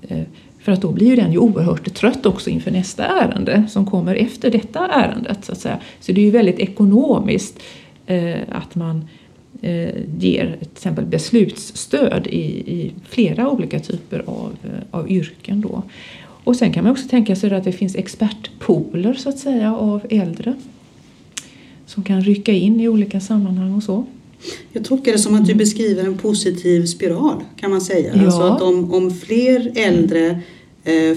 Eh, 0.01 0.23
för 0.59 0.71
att 0.71 0.81
då 0.81 0.91
blir 0.91 1.07
ju 1.07 1.15
den 1.15 1.31
ju 1.31 1.37
oerhört 1.37 1.93
trött 1.93 2.25
också 2.25 2.49
inför 2.49 2.71
nästa 2.71 3.05
ärende 3.05 3.63
som 3.69 3.85
kommer 3.85 4.15
efter 4.15 4.51
detta 4.51 4.87
ärendet. 4.87 5.45
Så, 5.45 5.51
att 5.51 5.59
säga. 5.59 5.77
så 5.99 6.11
det 6.11 6.21
är 6.21 6.25
ju 6.25 6.31
väldigt 6.31 6.59
ekonomiskt 6.59 7.59
eh, 8.05 8.39
att 8.51 8.75
man 8.75 9.07
ger 10.19 10.55
till 10.59 10.67
exempel 10.71 11.05
beslutsstöd 11.05 12.27
i, 12.27 12.45
i 12.73 12.91
flera 13.09 13.49
olika 13.49 13.79
typer 13.79 14.23
av, 14.25 14.55
eh, 14.63 14.99
av 14.99 15.11
yrken. 15.11 15.61
Då. 15.61 15.83
Och 16.43 16.55
sen 16.55 16.73
kan 16.73 16.83
man 16.83 16.91
också 16.91 17.07
tänka 17.07 17.35
sig 17.35 17.53
att 17.53 17.63
det 17.63 17.71
finns 17.71 17.95
expertpooler 17.95 19.13
så 19.13 19.29
att 19.29 19.39
säga 19.39 19.75
av 19.75 20.01
äldre 20.09 20.53
som 21.85 22.03
kan 22.03 22.21
rycka 22.21 22.51
in 22.51 22.79
i 22.79 22.87
olika 22.87 23.19
sammanhang 23.19 23.73
och 23.73 23.83
så. 23.83 24.05
Jag 24.71 24.85
tolkar 24.85 25.11
det 25.11 25.17
som 25.17 25.35
att 25.35 25.45
du 25.45 25.55
beskriver 25.55 26.03
en 26.03 26.17
positiv 26.17 26.85
spiral 26.85 27.43
kan 27.59 27.71
man 27.71 27.81
säga. 27.81 28.11
Ja. 28.15 28.25
Alltså 28.25 28.41
att 28.41 28.61
om, 28.61 28.93
om 28.93 29.11
fler 29.11 29.71
äldre 29.75 30.29
Eh, 30.29 30.37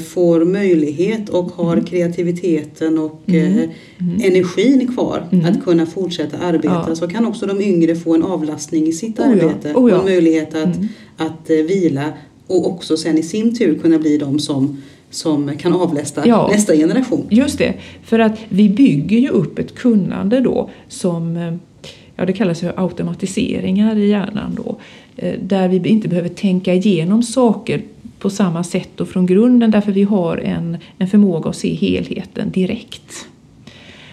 får 0.05 0.45
möjlighet 0.45 1.29
och 1.29 1.45
har 1.45 1.87
kreativiteten 1.87 2.99
och 2.99 3.23
mm. 3.27 3.59
Eh, 3.59 3.69
mm. 4.01 4.21
energin 4.23 4.95
kvar 4.95 5.29
mm. 5.33 5.45
att 5.45 5.65
kunna 5.65 5.87
fortsätta 5.87 6.39
arbeta 6.39 6.85
ja. 6.89 6.97
så 6.97 7.09
kan 7.09 7.27
också 7.27 7.47
de 7.47 7.61
yngre 7.61 7.97
få 7.97 8.15
en 8.15 8.23
avlastning 8.23 8.87
i 8.87 8.93
sitt 8.93 9.19
oh 9.19 9.29
arbete 9.29 9.73
oh 9.75 9.91
ja. 9.91 9.97
och 9.97 10.01
en 10.01 10.05
möjlighet 10.05 10.55
att, 10.55 10.77
mm. 10.77 10.89
att 11.17 11.51
eh, 11.51 11.57
vila 11.57 12.13
och 12.47 12.67
också 12.67 12.97
sen 12.97 13.19
i 13.19 13.23
sin 13.23 13.59
tur 13.59 13.79
kunna 13.79 13.99
bli 13.99 14.19
de 14.19 14.39
som 14.39 14.83
som 15.11 15.57
kan 15.59 15.73
avlästa 15.73 16.27
ja, 16.27 16.49
nästa 16.53 16.77
generation. 16.77 17.27
Just 17.31 17.59
det, 17.59 17.75
för 18.05 18.19
att 18.19 18.39
vi 18.49 18.69
bygger 18.69 19.19
ju 19.19 19.29
upp 19.29 19.59
ett 19.59 19.75
kunnande 19.75 20.41
då 20.41 20.71
som 20.89 21.37
ja, 22.17 22.27
det 22.27 22.33
kallas 22.33 22.61
för 22.61 22.73
automatiseringar 22.77 23.97
i 23.97 24.09
hjärnan 24.09 24.59
då, 24.65 24.77
där 25.43 25.69
vi 25.69 25.89
inte 25.89 26.09
behöver 26.09 26.29
tänka 26.29 26.75
igenom 26.75 27.23
saker 27.23 27.83
på 28.27 28.31
samma 28.31 28.65
sätt 28.65 29.01
och 29.01 29.09
från 29.09 29.27
grunden 29.27 29.71
därför 29.71 29.93
vi 29.93 30.03
har 30.03 30.37
en, 30.37 30.77
en 30.99 31.09
förmåga 31.09 31.51
att 31.51 31.57
se 31.57 31.75
helheten 31.75 32.51
direkt. 32.51 33.29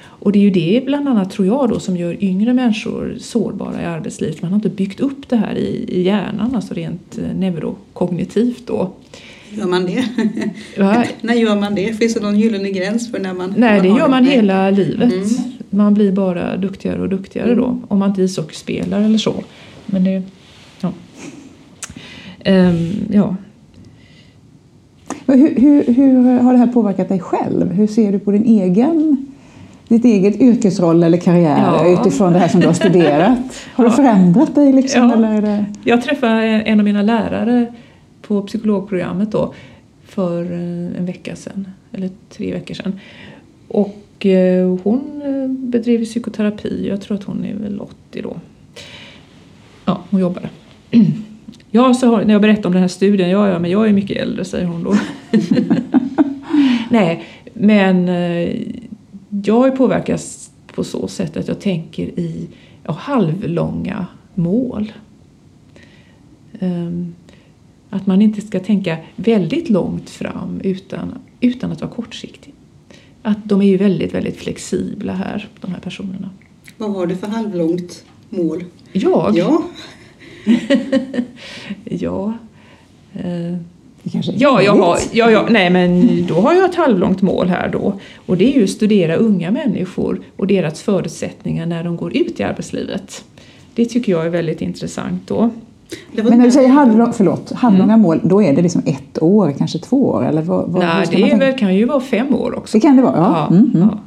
Och 0.02 0.32
det 0.32 0.39
är 0.39 0.43
ju 0.43 0.49
det 0.49 0.86
bland 0.86 1.08
annat 1.10 1.32
tror 1.32 1.47
jag 1.47 1.69
då 1.69 1.80
som 1.80 1.97
gör 1.97 2.23
yngre 2.23 2.54
människor 2.54 3.15
sårbara 3.19 3.82
i 3.82 3.86
arbetslivet. 3.86 4.41
Man 4.41 4.52
har 4.52 4.56
inte 4.56 4.69
byggt 4.69 4.99
upp 4.99 5.30
det 5.30 5.36
här 5.36 5.56
i, 5.56 5.86
i 5.88 6.02
hjärnan, 6.02 6.56
alltså 6.56 6.73
rent 6.73 7.17
eh, 7.17 7.36
neurokognitivt 7.36 8.67
då. 8.67 8.91
Gör 9.49 9.67
man 9.67 9.86
det? 9.86 10.06
när 11.21 11.34
gör 11.34 11.60
man 11.60 11.76
det? 11.76 11.93
Finns 11.93 12.13
det 12.13 12.19
någon 12.19 12.39
gyllene 12.39 12.69
gräns 12.69 13.12
för 13.12 13.19
när 13.19 13.34
man 13.34 13.54
Nej, 13.58 13.73
man 13.73 13.82
det 13.82 13.99
gör 13.99 14.10
man 14.10 14.23
Nej. 14.23 14.36
hela 14.36 14.69
livet. 14.69 15.13
Mm. 15.13 15.28
Man 15.69 15.93
blir 15.93 16.12
bara 16.12 16.58
duktigare 16.58 17.02
och 17.02 17.10
duktigare 17.10 17.52
mm. 17.52 17.58
då, 17.58 17.80
om 17.88 17.99
man 17.99 18.10
inte 18.10 18.21
ishockeyspelar 18.21 19.02
eller 19.02 19.17
så. 19.17 19.43
Men 19.86 20.04
det, 20.04 20.23
ja. 20.82 20.93
Um, 22.45 22.91
ja, 23.12 23.36
hur, 25.27 25.59
hur, 25.59 25.93
hur, 25.93 26.39
har 26.39 26.53
det 26.53 26.59
här 26.59 26.67
påverkat 26.67 27.09
dig 27.09 27.19
själv? 27.19 27.71
Hur 27.71 27.88
ser 27.88 28.12
du 28.12 28.19
på 28.19 28.31
din 28.31 28.45
egen, 28.45 29.25
ditt 29.88 30.05
eget 30.05 30.41
yrkesroll 30.41 31.03
eller 31.03 31.17
karriär 31.17 31.57
ja. 31.57 31.93
utifrån 31.93 32.33
det 32.33 32.39
här 32.39 32.47
som 32.47 32.59
du 32.59 32.67
har 32.67 32.73
studerat? 32.73 33.39
Har 33.73 33.83
ja. 33.83 33.89
det 33.89 33.95
förändrat 33.95 34.55
dig? 34.55 34.73
Liksom, 34.73 35.01
ja. 35.01 35.13
eller 35.13 35.41
det... 35.41 35.65
Jag 35.83 36.01
träffade 36.01 36.43
en 36.43 36.79
av 36.79 36.86
mina 36.86 37.01
lärare 37.01 37.73
på 38.21 38.41
psykologprogrammet 38.41 39.31
då 39.31 39.53
för 40.05 40.43
eh, 40.43 40.99
en 40.99 41.05
vecka 41.05 41.36
sedan, 41.36 41.67
eller 41.91 42.09
tre 42.29 42.53
veckor 42.53 42.73
sedan. 42.73 42.99
Och 43.67 44.25
eh, 44.25 44.77
hon 44.83 45.21
eh, 45.25 45.49
bedriver 45.49 46.05
psykoterapi, 46.05 46.88
jag 46.88 47.01
tror 47.01 47.17
att 47.17 47.23
hon 47.23 47.45
är 47.45 47.53
väl 47.53 47.79
80 47.79 48.21
då. 48.21 48.36
Ja, 49.86 50.03
hon 50.09 50.19
jobbade. 50.19 50.49
Ja, 51.75 51.93
så 51.93 52.17
när 52.17 52.33
jag 52.33 52.41
berättade 52.41 52.67
om 52.67 52.73
den 52.73 52.81
här 52.81 52.88
studien, 52.88 53.29
ja, 53.29 53.49
ja 53.49 53.59
men 53.59 53.71
jag 53.71 53.88
är 53.88 53.93
mycket 53.93 54.17
äldre, 54.17 54.45
säger 54.45 54.65
hon 54.65 54.83
då. 54.83 54.95
Nej, 56.89 57.23
men 57.53 58.09
eh, 58.09 58.62
jag 59.43 59.59
har 59.59 59.71
påverkats 59.71 60.51
på 60.67 60.83
så 60.83 61.07
sätt 61.07 61.38
att 61.38 61.47
jag 61.47 61.59
tänker 61.59 62.03
i 62.03 62.47
ja, 62.83 62.91
halvlånga 62.91 64.05
mål. 64.33 64.91
Um, 66.59 67.15
att 67.89 68.07
man 68.07 68.21
inte 68.21 68.41
ska 68.41 68.59
tänka 68.59 68.97
väldigt 69.15 69.69
långt 69.69 70.09
fram 70.09 70.62
utan, 70.63 71.19
utan 71.39 71.71
att 71.71 71.81
vara 71.81 71.91
kortsiktig. 71.91 72.53
Att 73.21 73.45
de 73.45 73.62
är 73.62 73.67
ju 73.67 73.77
väldigt, 73.77 74.13
väldigt 74.13 74.38
flexibla 74.38 75.13
här, 75.13 75.49
de 75.62 75.71
här 75.71 75.79
personerna. 75.79 76.29
Vad 76.77 76.91
har 76.91 77.07
du 77.07 77.15
för 77.15 77.27
halvlångt 77.27 78.05
mål? 78.29 78.63
Jag? 78.91 79.38
Ja. 79.38 79.63
ja. 81.86 82.34
Eh, 83.13 83.58
ja, 84.34 84.62
jag 84.62 84.75
har, 84.75 84.97
ja, 85.12 85.32
ja, 85.32 85.45
nej 85.49 85.69
men 85.69 86.25
då 86.27 86.34
har 86.34 86.53
jag 86.53 86.69
ett 86.69 86.75
halvlångt 86.75 87.21
mål 87.21 87.47
här 87.47 87.69
då. 87.69 87.93
Och 88.25 88.38
det 88.38 88.53
är 88.53 88.58
ju 88.58 88.63
att 88.63 88.69
studera 88.69 89.15
unga 89.15 89.51
människor 89.51 90.21
och 90.38 90.47
deras 90.47 90.82
förutsättningar 90.82 91.65
när 91.65 91.84
de 91.84 91.97
går 91.97 92.17
ut 92.17 92.39
i 92.39 92.43
arbetslivet. 92.43 93.23
Det 93.75 93.86
tycker 93.86 94.12
jag 94.12 94.25
är 94.25 94.29
väldigt 94.29 94.62
intressant 94.62 95.27
då. 95.27 95.49
Men 96.12 96.38
när 96.38 96.45
du 96.45 96.51
säger 96.51 96.69
halvlång, 96.69 97.13
förlåt, 97.13 97.51
halvlånga 97.51 97.93
mm. 97.93 98.01
mål, 98.01 98.19
då 98.23 98.43
är 98.43 98.56
det 98.56 98.62
liksom 98.62 98.82
ett 98.86 99.23
år, 99.23 99.53
kanske 99.58 99.79
två 99.79 100.10
år? 100.10 100.25
Eller 100.25 100.41
vad, 100.41 100.69
vad, 100.69 100.84
Nej, 100.84 101.06
det 101.12 101.36
väl, 101.36 101.58
kan 101.58 101.75
ju 101.75 101.86
vara 101.86 102.01
fem 102.01 102.36
år 102.36 102.58
också. 102.58 102.77
Det 102.77 102.82
kan 102.82 102.95
det 102.95 103.03
vara, 103.03 103.17
ja. 103.17 103.47
ja, 103.49 103.56
mm, 103.56 103.71
mm. 103.75 103.89
ja. 103.91 103.99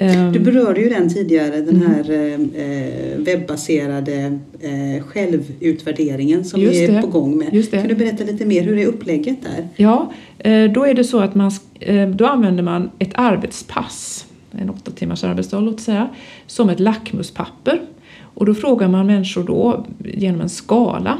Du 0.00 0.06
ehm. 0.06 0.44
berörde 0.44 0.80
ju 0.80 0.88
den 0.88 1.08
tidigare, 1.14 1.60
den 1.60 1.82
mm. 1.82 1.90
här 1.90 2.10
eh, 2.10 3.18
webbaserade 3.18 4.38
eh, 4.60 5.02
självutvärderingen 5.04 6.44
som 6.44 6.60
vi 6.60 6.84
är 6.84 7.02
på 7.02 7.06
gång 7.06 7.38
med. 7.38 7.70
Kan 7.70 7.88
du 7.88 7.94
berätta 7.94 8.24
lite 8.24 8.46
mer, 8.46 8.62
hur 8.62 8.78
är 8.78 8.86
upplägget 8.86 9.42
där? 9.42 9.68
Ja, 9.76 10.12
eh, 10.38 10.64
då 10.64 10.86
är 10.86 10.94
det 10.94 11.04
så 11.04 11.20
att 11.20 11.34
man, 11.34 11.50
eh, 11.80 12.08
då 12.08 12.26
använder 12.26 12.62
man 12.62 12.90
ett 12.98 13.12
arbetspass 13.14 14.26
en 14.50 14.70
åtta 14.70 14.90
timmars 14.90 15.24
arbetsdag 15.24 15.60
låt 15.60 15.80
säga, 15.80 16.08
som 16.46 16.68
ett 16.68 16.80
lackmuspapper. 16.80 17.80
Och 18.20 18.46
då 18.46 18.54
frågar 18.54 18.88
man 18.88 19.06
människor 19.06 19.44
då 19.44 19.86
genom 20.04 20.40
en 20.40 20.48
skala 20.48 21.18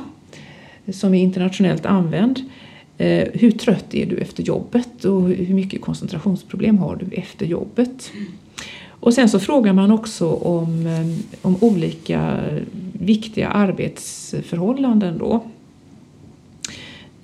som 0.93 1.15
är 1.15 1.23
internationellt 1.23 1.87
använd. 1.87 2.41
Eh, 3.01 3.29
hur 3.35 3.51
trött 3.51 3.95
är 3.95 4.07
du 4.07 4.17
efter 4.17 4.43
jobbet 4.43 5.05
och 5.05 5.23
hur 5.23 5.55
mycket 5.55 5.81
koncentrationsproblem 5.81 6.79
har 6.79 6.97
du 6.97 7.17
efter 7.17 7.47
jobbet? 7.47 8.11
Och 8.89 9.15
sen 9.15 9.29
så 9.29 9.41
frågar 9.41 9.73
man 9.73 9.91
också 9.91 10.29
om, 10.29 10.87
eh, 10.87 11.37
om 11.43 11.57
olika 11.61 12.41
viktiga 12.93 13.49
arbetsförhållanden 13.49 15.19
då. 15.19 15.45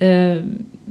Eh, 0.06 0.42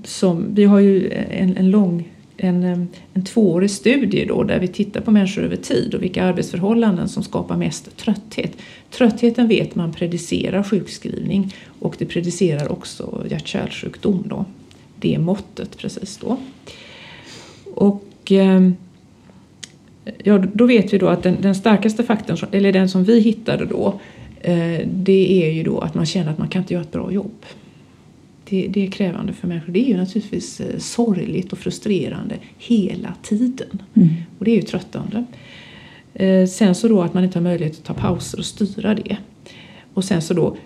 som, 0.03 0.45
vi 0.55 0.63
har 0.63 0.79
ju 0.79 1.11
en, 1.11 1.57
en 1.57 1.71
lång 1.71 2.09
en, 2.37 2.87
en 3.13 3.23
tvåårig 3.23 3.71
studie 3.71 4.25
då, 4.25 4.43
där 4.43 4.59
vi 4.59 4.67
tittar 4.67 5.01
på 5.01 5.11
människor 5.11 5.43
över 5.43 5.55
tid 5.55 5.95
och 5.95 6.03
vilka 6.03 6.23
arbetsförhållanden 6.23 7.09
som 7.09 7.23
skapar 7.23 7.57
mest 7.57 7.97
trötthet. 7.97 8.51
Tröttheten 8.91 9.47
vet 9.47 9.75
man 9.75 9.93
predicerar 9.93 10.63
sjukskrivning 10.63 11.53
och 11.79 11.95
det 11.97 12.05
predicerar 12.05 12.71
också 12.71 13.25
hjärt-kärlsjukdom. 13.29 14.23
Då. 14.25 14.45
Det 15.05 15.17
måttet 15.17 15.77
precis 15.77 16.17
då. 16.17 16.37
Och 17.73 18.31
eh, 18.31 18.69
ja, 20.23 20.37
då 20.37 20.65
vet 20.65 20.93
vi 20.93 20.97
då 20.97 21.07
att 21.07 21.23
den, 21.23 21.37
den 21.41 21.55
starkaste 21.55 22.03
faktorn, 22.03 22.49
eller 22.51 22.73
den 22.73 22.89
som 22.89 23.03
vi 23.03 23.19
hittade 23.19 23.65
då, 23.65 23.99
eh, 24.41 24.87
det 24.87 25.43
är 25.43 25.51
ju 25.51 25.63
då 25.63 25.79
att 25.79 25.95
man 25.95 26.05
känner 26.05 26.31
att 26.31 26.37
man 26.37 26.47
kan 26.47 26.61
inte 26.61 26.73
göra 26.73 26.83
ett 26.83 26.91
bra 26.91 27.11
jobb. 27.11 27.45
Det, 28.49 28.67
det, 28.69 28.87
är 28.87 28.91
krävande 28.91 29.33
för 29.33 29.47
människor. 29.47 29.73
Det 29.73 29.79
är 29.79 29.87
ju 29.87 29.97
naturligtvis 29.97 30.61
eh, 30.61 30.79
sorgligt 30.79 31.53
och 31.53 31.59
frustrerande 31.59 32.35
hela 32.57 33.13
tiden. 33.23 33.81
Mm. 33.93 34.09
Och 34.39 34.45
det 34.45 34.51
är 34.51 34.55
ju 34.55 34.61
tröttande. 34.61 35.25
Sen 36.49 36.75
så 36.75 36.87
då 36.87 37.01
att 37.01 37.13
man 37.13 37.23
inte 37.23 37.39
har 37.39 37.43
möjlighet 37.43 37.77
att 37.77 37.83
ta 37.83 37.93
pauser 37.93 38.39
och 38.39 38.45
styra 38.45 38.95
det. 38.95 39.17
Och 39.93 40.03
sen 40.03 40.21
så 40.21 40.33
då 40.33 40.57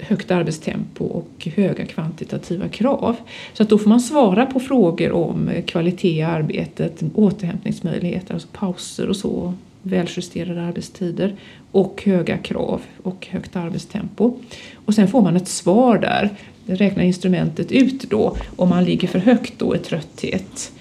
högt 0.00 0.30
arbetstempo 0.30 1.04
och 1.04 1.48
höga 1.54 1.86
kvantitativa 1.86 2.68
krav. 2.68 3.16
Så 3.52 3.62
att 3.62 3.68
då 3.68 3.78
får 3.78 3.88
man 3.88 4.00
svara 4.00 4.46
på 4.46 4.60
frågor 4.60 5.12
om 5.12 5.50
kvalitet 5.66 6.18
i 6.18 6.22
arbetet, 6.22 7.02
återhämtningsmöjligheter, 7.14 8.34
alltså 8.34 8.48
pauser 8.52 9.08
och 9.08 9.16
så, 9.16 9.54
väljusterade 9.82 10.62
arbetstider 10.62 11.36
och 11.72 12.02
höga 12.04 12.38
krav 12.38 12.80
och 13.02 13.26
högt 13.30 13.56
arbetstempo. 13.56 14.38
Och 14.74 14.94
sen 14.94 15.08
får 15.08 15.22
man 15.22 15.36
ett 15.36 15.48
svar 15.48 15.98
där. 15.98 16.30
Det 16.66 16.74
räknar 16.74 17.04
instrumentet 17.04 17.72
ut 17.72 18.10
då 18.10 18.36
om 18.56 18.68
man 18.68 18.84
ligger 18.84 19.08
för 19.08 19.18
högt 19.18 19.54
då 19.58 19.76
i 19.76 19.78
trötthet. 19.78 20.72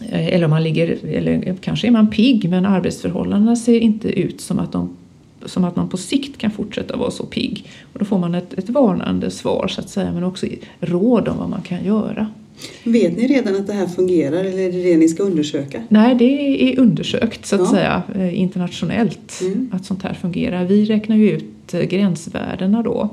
Eh, 0.00 0.26
eller 0.26 0.44
om 0.44 0.50
man 0.50 0.62
ligger, 0.62 1.06
eller 1.06 1.56
kanske 1.60 1.86
är 1.86 1.90
man 1.90 2.10
pigg 2.10 2.50
men 2.50 2.66
arbetsförhållandena 2.66 3.56
ser 3.56 3.80
inte 3.80 4.08
ut 4.08 4.40
som 4.40 4.58
att, 4.58 4.72
de, 4.72 4.96
som 5.46 5.64
att 5.64 5.76
man 5.76 5.88
på 5.88 5.96
sikt 5.96 6.38
kan 6.38 6.50
fortsätta 6.50 6.96
vara 6.96 7.10
så 7.10 7.26
pigg. 7.26 7.70
Och 7.92 7.98
då 7.98 8.04
får 8.04 8.18
man 8.18 8.34
ett, 8.34 8.54
ett 8.54 8.68
varnande 8.68 9.30
svar 9.30 9.68
så 9.68 9.80
att 9.80 9.90
säga 9.90 10.12
men 10.12 10.24
också 10.24 10.46
råd 10.80 11.28
om 11.28 11.38
vad 11.38 11.48
man 11.48 11.62
kan 11.62 11.84
göra. 11.84 12.26
Vet 12.84 13.16
ni 13.16 13.26
redan 13.26 13.56
att 13.56 13.66
det 13.66 13.72
här 13.72 13.86
fungerar 13.86 14.44
eller 14.44 14.58
är 14.58 14.72
det 14.72 14.82
det 14.82 14.96
ni 14.96 15.08
ska 15.08 15.22
undersöka? 15.22 15.82
Nej, 15.88 16.14
det 16.14 16.62
är 16.62 16.80
undersökt 16.80 17.46
så 17.46 17.54
att 17.54 17.60
ja. 17.60 17.70
säga 17.70 18.02
eh, 18.14 18.40
internationellt 18.40 19.40
mm. 19.40 19.70
att 19.72 19.84
sånt 19.84 20.02
här 20.02 20.14
fungerar. 20.14 20.64
Vi 20.64 20.84
räknar 20.84 21.16
ju 21.16 21.30
ut 21.30 21.74
eh, 21.74 21.80
gränsvärdena 21.80 22.82
då. 22.82 23.10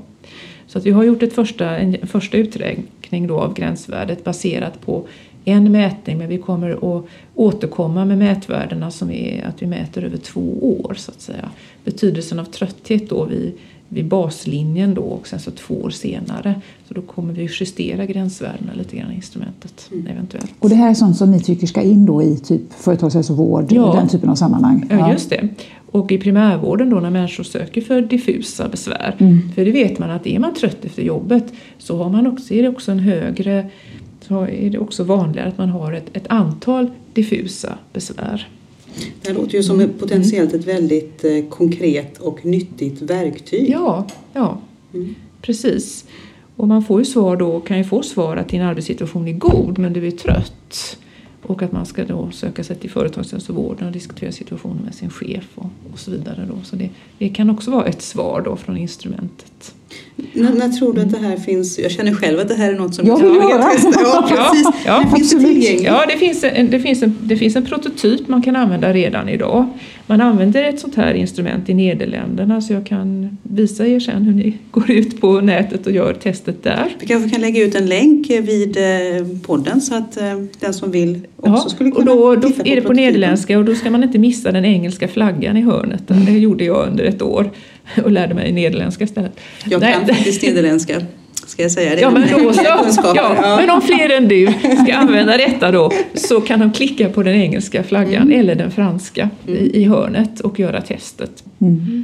Så 0.67 0.77
att 0.77 0.85
vi 0.85 0.91
har 0.91 1.03
gjort 1.03 1.23
ett 1.23 1.33
första, 1.33 1.77
en 1.77 2.07
första 2.07 2.37
uträkning 2.37 3.27
då 3.27 3.39
av 3.39 3.53
gränsvärdet 3.53 4.23
baserat 4.23 4.81
på 4.81 5.07
en 5.45 5.71
mätning 5.71 6.17
men 6.17 6.29
vi 6.29 6.37
kommer 6.37 6.97
att 6.97 7.05
återkomma 7.35 8.05
med 8.05 8.17
mätvärdena 8.17 8.91
som 8.91 9.11
är 9.11 9.45
att 9.45 9.61
vi 9.61 9.67
mäter 9.67 10.03
över 10.03 10.17
två 10.17 10.77
år 10.81 10.93
så 10.97 11.11
att 11.11 11.21
säga. 11.21 11.49
Betydelsen 11.83 12.39
av 12.39 12.45
trötthet 12.45 13.09
då 13.09 13.25
vid 13.25 13.53
vid 13.89 14.05
baslinjen 14.05 14.93
då 14.93 15.01
och 15.01 15.27
sen 15.27 15.39
så 15.39 15.51
två 15.51 15.73
år 15.75 15.89
senare. 15.89 16.61
Så 16.87 16.93
då 16.93 17.01
kommer 17.01 17.33
vi 17.33 17.49
justera 17.59 18.05
gränsvärdena 18.05 18.73
lite 18.73 18.97
grann 18.97 19.11
i 19.11 19.15
instrumentet 19.15 19.89
mm. 19.91 20.07
eventuellt. 20.07 20.51
Och 20.59 20.69
det 20.69 20.75
här 20.75 20.89
är 20.89 20.93
sånt 20.93 21.17
som 21.17 21.31
ni 21.31 21.39
tycker 21.39 21.67
ska 21.67 21.81
in 21.81 22.05
då 22.05 22.23
i 22.23 22.37
typ 22.37 22.73
företagshälsovård, 22.73 23.71
ja. 23.71 23.93
den 23.93 24.07
typen 24.07 24.29
av 24.29 24.35
sammanhang? 24.35 24.87
Ja, 24.89 25.11
just 25.11 25.29
det. 25.29 25.49
Och 25.91 26.11
i 26.11 26.17
primärvården 26.17 26.89
då 26.89 26.99
när 26.99 27.09
människor 27.09 27.43
söker 27.43 27.81
för 27.81 28.01
diffusa 28.01 28.69
besvär. 28.69 29.15
Mm. 29.17 29.51
För 29.55 29.65
det 29.65 29.71
vet 29.71 29.99
man 29.99 30.09
att 30.09 30.27
är 30.27 30.39
man 30.39 30.53
trött 30.53 30.85
efter 30.85 31.03
jobbet 31.03 31.53
så 31.77 31.97
har 31.97 32.09
man 32.09 32.27
också, 32.27 32.53
är 32.53 32.61
det 32.61 32.69
också 32.69 32.91
en 32.91 32.99
högre 32.99 33.69
så 34.27 34.41
är 34.41 34.69
det 34.69 34.77
också 34.77 35.03
vanligare 35.03 35.47
att 35.47 35.57
man 35.57 35.69
har 35.69 35.93
ett, 35.93 36.09
ett 36.13 36.27
antal 36.27 36.91
diffusa 37.13 37.77
besvär. 37.93 38.47
Det 39.21 39.27
här 39.27 39.35
låter 39.35 39.55
ju 39.55 39.63
som 39.63 39.79
mm. 39.79 39.93
potentiellt 39.99 40.53
ett 40.53 40.67
väldigt 40.67 41.23
eh, 41.23 41.45
konkret 41.49 42.17
och 42.17 42.45
nyttigt 42.45 43.01
verktyg. 43.01 43.69
Ja, 43.69 44.07
ja 44.33 44.61
mm. 44.93 45.15
precis. 45.41 46.05
Och 46.55 46.67
man 46.67 46.83
får 46.83 46.99
ju 46.99 47.05
svar 47.05 47.37
då, 47.37 47.59
kan 47.59 47.77
ju 47.77 47.83
få 47.83 48.03
svar 48.03 48.37
att 48.37 48.49
din 48.49 48.61
arbetssituation 48.61 49.27
är 49.27 49.33
god 49.33 49.77
men 49.77 49.93
du 49.93 50.07
är 50.07 50.11
trött. 50.11 50.97
Och 51.41 51.61
att 51.61 51.71
man 51.71 51.85
ska 51.85 52.05
då 52.05 52.31
söka 52.31 52.63
sig 52.63 52.75
till 52.75 52.89
företagshälsovården 52.89 53.87
och 53.87 53.93
diskutera 53.93 54.31
situationen 54.31 54.83
med 54.83 54.95
sin 54.95 55.09
chef 55.09 55.47
och, 55.55 55.69
och 55.93 55.99
så 55.99 56.11
vidare. 56.11 56.47
Då. 56.49 56.55
Så 56.63 56.75
det, 56.75 56.89
det 57.17 57.29
kan 57.29 57.49
också 57.49 57.71
vara 57.71 57.85
ett 57.85 58.01
svar 58.01 58.41
då 58.45 58.55
från 58.55 58.77
instrumentet. 58.77 59.75
När, 60.33 60.53
när, 60.53 60.69
tror 60.69 60.93
du 60.93 61.01
att 61.01 61.11
det 61.11 61.17
här 61.17 61.37
finns? 61.37 61.79
Jag 61.79 61.91
känner 61.91 62.13
själv 62.13 62.39
att 62.39 62.47
det 62.47 62.55
här 62.55 62.73
är 62.73 62.77
något 62.77 62.95
som 62.95 63.07
jag 63.07 63.17
vill 63.17 63.35
göra. 63.35 63.63
Ja, 64.03 64.27
precis. 64.29 64.67
Ja, 64.85 65.03
det 65.03 65.17
finns 65.17 65.29
tillgängligt. 65.29 65.83
Ja, 65.83 66.05
det 66.07 66.17
finns, 66.17 66.43
en, 66.43 66.69
det, 66.69 66.79
finns 66.79 67.03
en, 67.03 67.17
det 67.21 67.37
finns 67.37 67.55
en 67.55 67.65
prototyp 67.65 68.27
man 68.27 68.41
kan 68.41 68.55
använda 68.55 68.93
redan 68.93 69.29
idag. 69.29 69.65
Man 70.07 70.21
använder 70.21 70.63
ett 70.63 70.79
sånt 70.79 70.95
här 70.95 71.13
instrument 71.13 71.69
i 71.69 71.73
Nederländerna 71.73 72.61
så 72.61 72.73
jag 72.73 72.85
kan 72.85 73.37
visa 73.43 73.87
er 73.87 73.99
sen 73.99 74.23
hur 74.23 74.33
ni 74.33 74.57
går 74.71 74.91
ut 74.91 75.21
på 75.21 75.41
nätet 75.41 75.85
och 75.85 75.91
gör 75.91 76.13
testet 76.13 76.63
där. 76.63 76.95
Vi 76.99 77.07
kanske 77.07 77.29
kan 77.29 77.41
lägga 77.41 77.63
ut 77.63 77.75
en 77.75 77.85
länk 77.85 78.29
vid 78.29 78.77
eh, 78.77 79.27
podden 79.45 79.81
så 79.81 79.95
att 79.95 80.17
eh, 80.17 80.39
den 80.59 80.73
som 80.73 80.91
vill 80.91 81.19
också 81.37 81.63
ja, 81.65 81.69
skulle 81.69 81.91
kunna 81.91 82.11
och 82.11 82.17
då, 82.17 82.35
då 82.35 82.47
titta 82.47 82.63
på 82.63 82.69
är 82.69 82.75
det 82.75 82.81
på 82.81 82.93
nederländska 82.93 83.57
och 83.59 83.65
då 83.65 83.75
ska 83.75 83.89
man 83.89 84.03
inte 84.03 84.19
missa 84.19 84.51
den 84.51 84.65
engelska 84.65 85.07
flaggan 85.07 85.57
i 85.57 85.61
hörnet. 85.61 86.03
Det 86.07 86.31
gjorde 86.31 86.63
jag 86.65 86.87
under 86.87 87.03
ett 87.03 87.21
år 87.21 87.51
och 88.03 88.11
lärde 88.11 88.33
mig 88.33 88.51
nederländska 88.51 89.03
istället. 89.03 89.39
Jag 89.65 89.81
Nej. 89.81 89.93
kan 89.93 90.07
faktiskt 90.07 90.43
nederländska. 90.43 91.01
Ska 91.47 91.63
jag 91.63 91.71
säga 91.71 91.95
det? 91.95 92.01
Ja, 92.01 92.11
men, 92.11 92.21
då 92.21 92.53
så, 92.53 92.61
ja, 92.63 92.91
ja, 93.15 93.57
men 93.57 93.69
om 93.69 93.81
fler 93.81 94.09
än 94.09 94.27
du 94.27 94.53
ska 94.83 94.95
använda 94.95 95.37
detta 95.37 95.71
då 95.71 95.91
så 96.13 96.41
kan 96.41 96.59
de 96.59 96.71
klicka 96.71 97.09
på 97.09 97.23
den 97.23 97.35
engelska 97.35 97.83
flaggan 97.83 98.21
mm. 98.21 98.39
eller 98.39 98.55
den 98.55 98.71
franska 98.71 99.29
mm. 99.47 99.59
i, 99.59 99.81
i, 99.81 99.83
hörnet 99.83 100.39
och 100.39 100.59
göra 100.59 100.81
testet. 100.81 101.43
Mm. 101.61 102.03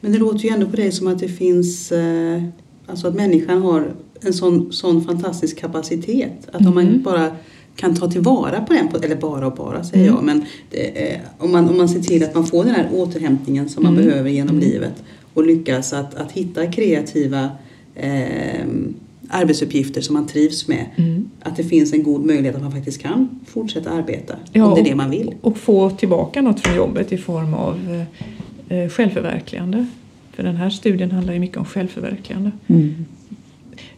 Men 0.00 0.12
det 0.12 0.18
låter 0.18 0.38
ju 0.38 0.50
ändå 0.50 0.66
på 0.66 0.76
dig 0.76 0.92
som 0.92 1.06
att 1.06 1.18
det 1.18 1.28
finns, 1.28 1.92
eh, 1.92 2.42
alltså 2.86 3.08
att 3.08 3.14
människan 3.14 3.62
har 3.62 3.92
en 4.20 4.32
sån, 4.32 4.72
sån 4.72 5.04
fantastisk 5.04 5.60
kapacitet. 5.60 6.48
Att 6.52 6.66
om 6.66 6.74
man 6.74 6.86
mm. 6.86 7.02
bara 7.02 7.36
kan 7.76 7.94
ta 7.94 8.10
tillvara 8.10 8.60
på 8.60 8.72
den, 8.72 8.88
eller 9.02 9.16
bara 9.16 9.46
och 9.46 9.54
bara 9.54 9.84
säger 9.84 10.04
mm. 10.04 10.14
jag, 10.14 10.24
men 10.24 10.44
det, 10.70 11.20
om, 11.38 11.52
man, 11.52 11.68
om 11.68 11.76
man 11.76 11.88
ser 11.88 12.00
till 12.00 12.24
att 12.24 12.34
man 12.34 12.46
får 12.46 12.64
den 12.64 12.74
här 12.74 12.88
återhämtningen 12.92 13.68
som 13.68 13.82
man 13.82 13.92
mm. 13.92 14.06
behöver 14.06 14.30
genom 14.30 14.56
mm. 14.56 14.68
livet 14.68 15.02
och 15.34 15.46
lyckas 15.46 15.92
att, 15.92 16.14
att 16.14 16.32
hitta 16.32 16.66
kreativa 16.66 17.50
eh, 17.94 18.66
arbetsuppgifter 19.28 20.00
som 20.00 20.14
man 20.14 20.26
trivs 20.26 20.68
med. 20.68 20.86
Mm. 20.96 21.30
Att 21.40 21.56
det 21.56 21.64
finns 21.64 21.92
en 21.92 22.02
god 22.02 22.24
möjlighet 22.24 22.56
att 22.56 22.62
man 22.62 22.72
faktiskt 22.72 23.02
kan 23.02 23.40
fortsätta 23.46 23.90
arbeta 23.90 24.36
ja, 24.52 24.66
om 24.66 24.74
det 24.74 24.80
är 24.80 24.84
det 24.84 24.94
man 24.94 25.10
vill. 25.10 25.34
Och, 25.40 25.58
få 25.58 25.90
tillbaka 25.90 26.42
något 26.42 26.60
från 26.60 26.76
jobbet 26.76 27.12
i 27.12 27.18
form 27.18 27.54
av 27.54 28.04
eh, 28.68 28.88
självförverkligande. 28.88 29.86
För 30.32 30.42
den 30.42 30.56
här 30.56 30.70
studien 30.70 31.10
handlar 31.10 31.34
ju 31.34 31.40
mycket 31.40 31.56
om 31.56 31.64
självförverkligande. 31.64 32.50
Mm. 32.66 33.04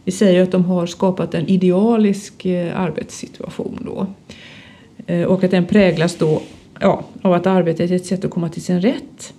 Vi 0.05 0.11
säger 0.11 0.43
att 0.43 0.51
de 0.51 0.65
har 0.65 0.85
skapat 0.85 1.33
en 1.33 1.47
idealisk 1.47 2.45
eh, 2.45 2.79
arbetssituation 2.79 3.79
då. 3.85 4.07
Eh, 5.07 5.23
och 5.23 5.43
att 5.43 5.51
den 5.51 5.65
präglas 5.65 6.15
då 6.15 6.41
ja, 6.79 7.03
av 7.21 7.33
att 7.33 7.47
arbetet 7.47 7.91
är 7.91 7.95
ett 7.95 8.05
sätt 8.05 8.25
att 8.25 8.31
komma 8.31 8.49
till 8.49 8.61
sin 8.61 8.81
rätt. 8.81 9.33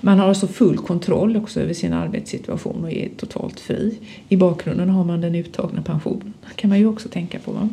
Man 0.00 0.18
har 0.18 0.28
alltså 0.28 0.46
full 0.46 0.78
kontroll 0.78 1.36
också 1.36 1.60
över 1.60 1.74
sin 1.74 1.92
arbetssituation 1.92 2.84
och 2.84 2.92
är 2.92 3.08
totalt 3.16 3.60
fri. 3.60 3.98
I 4.28 4.36
bakgrunden 4.36 4.88
har 4.88 5.04
man 5.04 5.20
den 5.20 5.34
uttagna 5.34 5.82
pensionen. 5.82 6.34
Det 6.48 6.54
kan 6.56 6.70
man 6.70 6.78
ju 6.78 6.86
också 6.86 7.08
tänka 7.08 7.38
på. 7.38 7.52
Va? 7.52 7.68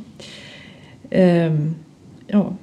Ehm, 1.09 1.75
ja. 2.27 2.53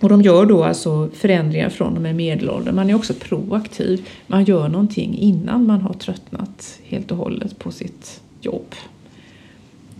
Och 0.00 0.08
de 0.08 0.22
gör 0.22 0.46
då 0.46 0.64
alltså 0.64 1.10
förändringar 1.14 1.68
från 1.68 1.96
och 1.96 2.02
med 2.02 2.16
medelåldern. 2.16 2.74
Man 2.74 2.90
är 2.90 2.94
också 2.94 3.14
proaktiv. 3.14 4.08
Man 4.26 4.44
gör 4.44 4.68
någonting 4.68 5.18
innan 5.18 5.66
man 5.66 5.80
har 5.80 5.94
tröttnat 5.94 6.78
helt 6.84 7.10
och 7.10 7.16
hållet 7.16 7.58
på 7.58 7.72
sitt 7.72 8.20
jobb 8.40 8.74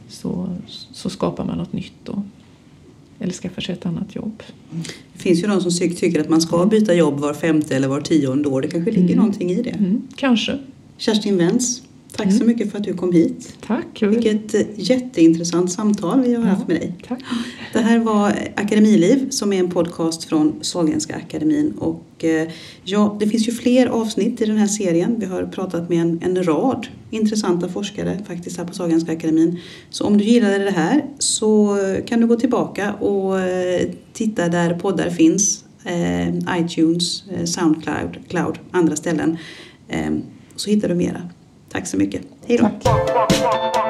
så, 0.09 0.57
så 0.93 1.11
skapar 1.11 1.45
man 1.45 1.59
något 1.59 1.72
nytt 1.72 1.93
då. 2.05 2.22
Eller 3.18 3.32
skaffar 3.32 3.62
sig 3.62 3.72
ett 3.72 3.86
annat 3.86 4.14
jobb. 4.14 4.43
Det 5.12 5.18
finns 5.18 5.43
ju 5.43 5.47
de 5.47 5.61
som 5.61 5.70
tycker 5.70 6.20
att 6.20 6.28
man 6.28 6.41
ska 6.41 6.66
byta 6.66 6.95
jobb 6.95 7.20
var 7.20 7.34
femte 7.34 7.76
eller 7.76 7.88
var 7.88 8.01
tionde 8.01 8.49
år. 8.49 8.62
Det 8.62 8.68
kanske 8.68 8.91
ligger 8.91 9.05
mm. 9.05 9.16
någonting 9.16 9.51
i 9.51 9.62
det. 9.62 9.70
Mm, 9.70 10.03
kanske. 10.16 10.59
Kerstin 10.97 11.36
Wenz, 11.36 11.82
Tack 12.16 12.32
så 12.32 12.44
mycket 12.44 12.70
för 12.70 12.78
att 12.78 12.84
du 12.84 12.94
kom 12.94 13.12
hit. 13.12 13.54
Tack. 13.66 14.02
Vilket 14.02 14.54
eh, 14.54 14.61
jätteintressant 14.76 15.72
samtal 15.72 16.20
vi 16.20 16.34
har 16.34 16.42
haft 16.42 16.68
med 16.68 16.76
dig. 16.76 16.94
Tack. 17.08 17.20
Det 17.72 17.78
här 17.78 17.98
var 17.98 18.34
Akademiliv 18.56 19.30
som 19.30 19.52
är 19.52 19.58
en 19.58 19.70
podcast 19.70 20.24
från 20.24 20.54
Sahlgrenska 20.61 21.16
akademin. 21.16 21.72
Och 21.78 22.24
eh, 22.24 22.48
ja, 22.84 23.16
det 23.20 23.26
finns 23.26 23.48
ju 23.48 23.52
fler 23.52 23.86
avsnitt 23.86 24.40
i 24.40 24.46
den 24.46 24.56
här 24.56 24.66
serien. 24.66 25.16
Vi 25.18 25.26
har 25.26 25.42
pratat 25.42 25.88
med 25.88 26.00
en, 26.00 26.20
en 26.22 26.44
rad 26.44 26.86
intressanta 27.11 27.68
forskare 27.68 28.18
faktiskt 28.26 28.58
här 28.58 28.64
på 28.64 28.74
Sahlgrenska 28.74 29.12
akademin. 29.12 29.61
Så 29.90 30.04
om 30.04 30.18
du 30.18 30.24
gillade 30.24 30.58
det 30.58 30.70
här 30.70 31.04
så 31.18 31.78
kan 32.06 32.20
du 32.20 32.26
gå 32.26 32.36
tillbaka 32.36 32.92
och 32.92 33.40
eh, 33.40 33.88
titta 34.12 34.48
där 34.48 34.74
poddar 34.74 35.11
finns. 35.11 35.64
Eh, 35.84 36.58
iTunes, 36.61 37.24
Soundcloud, 37.44 38.18
Cloud, 38.28 38.58
andra 38.70 38.96
ställen. 38.96 39.38
Eh, 39.88 40.11
så 40.56 40.70
hittar 40.70 40.88
du 40.88 40.94
mera. 40.94 41.28
Tack 41.73 41.87
så 41.87 41.97
mycket. 41.97 42.23
Hej 42.47 42.57
då! 42.59 42.71
Tack. 42.85 43.89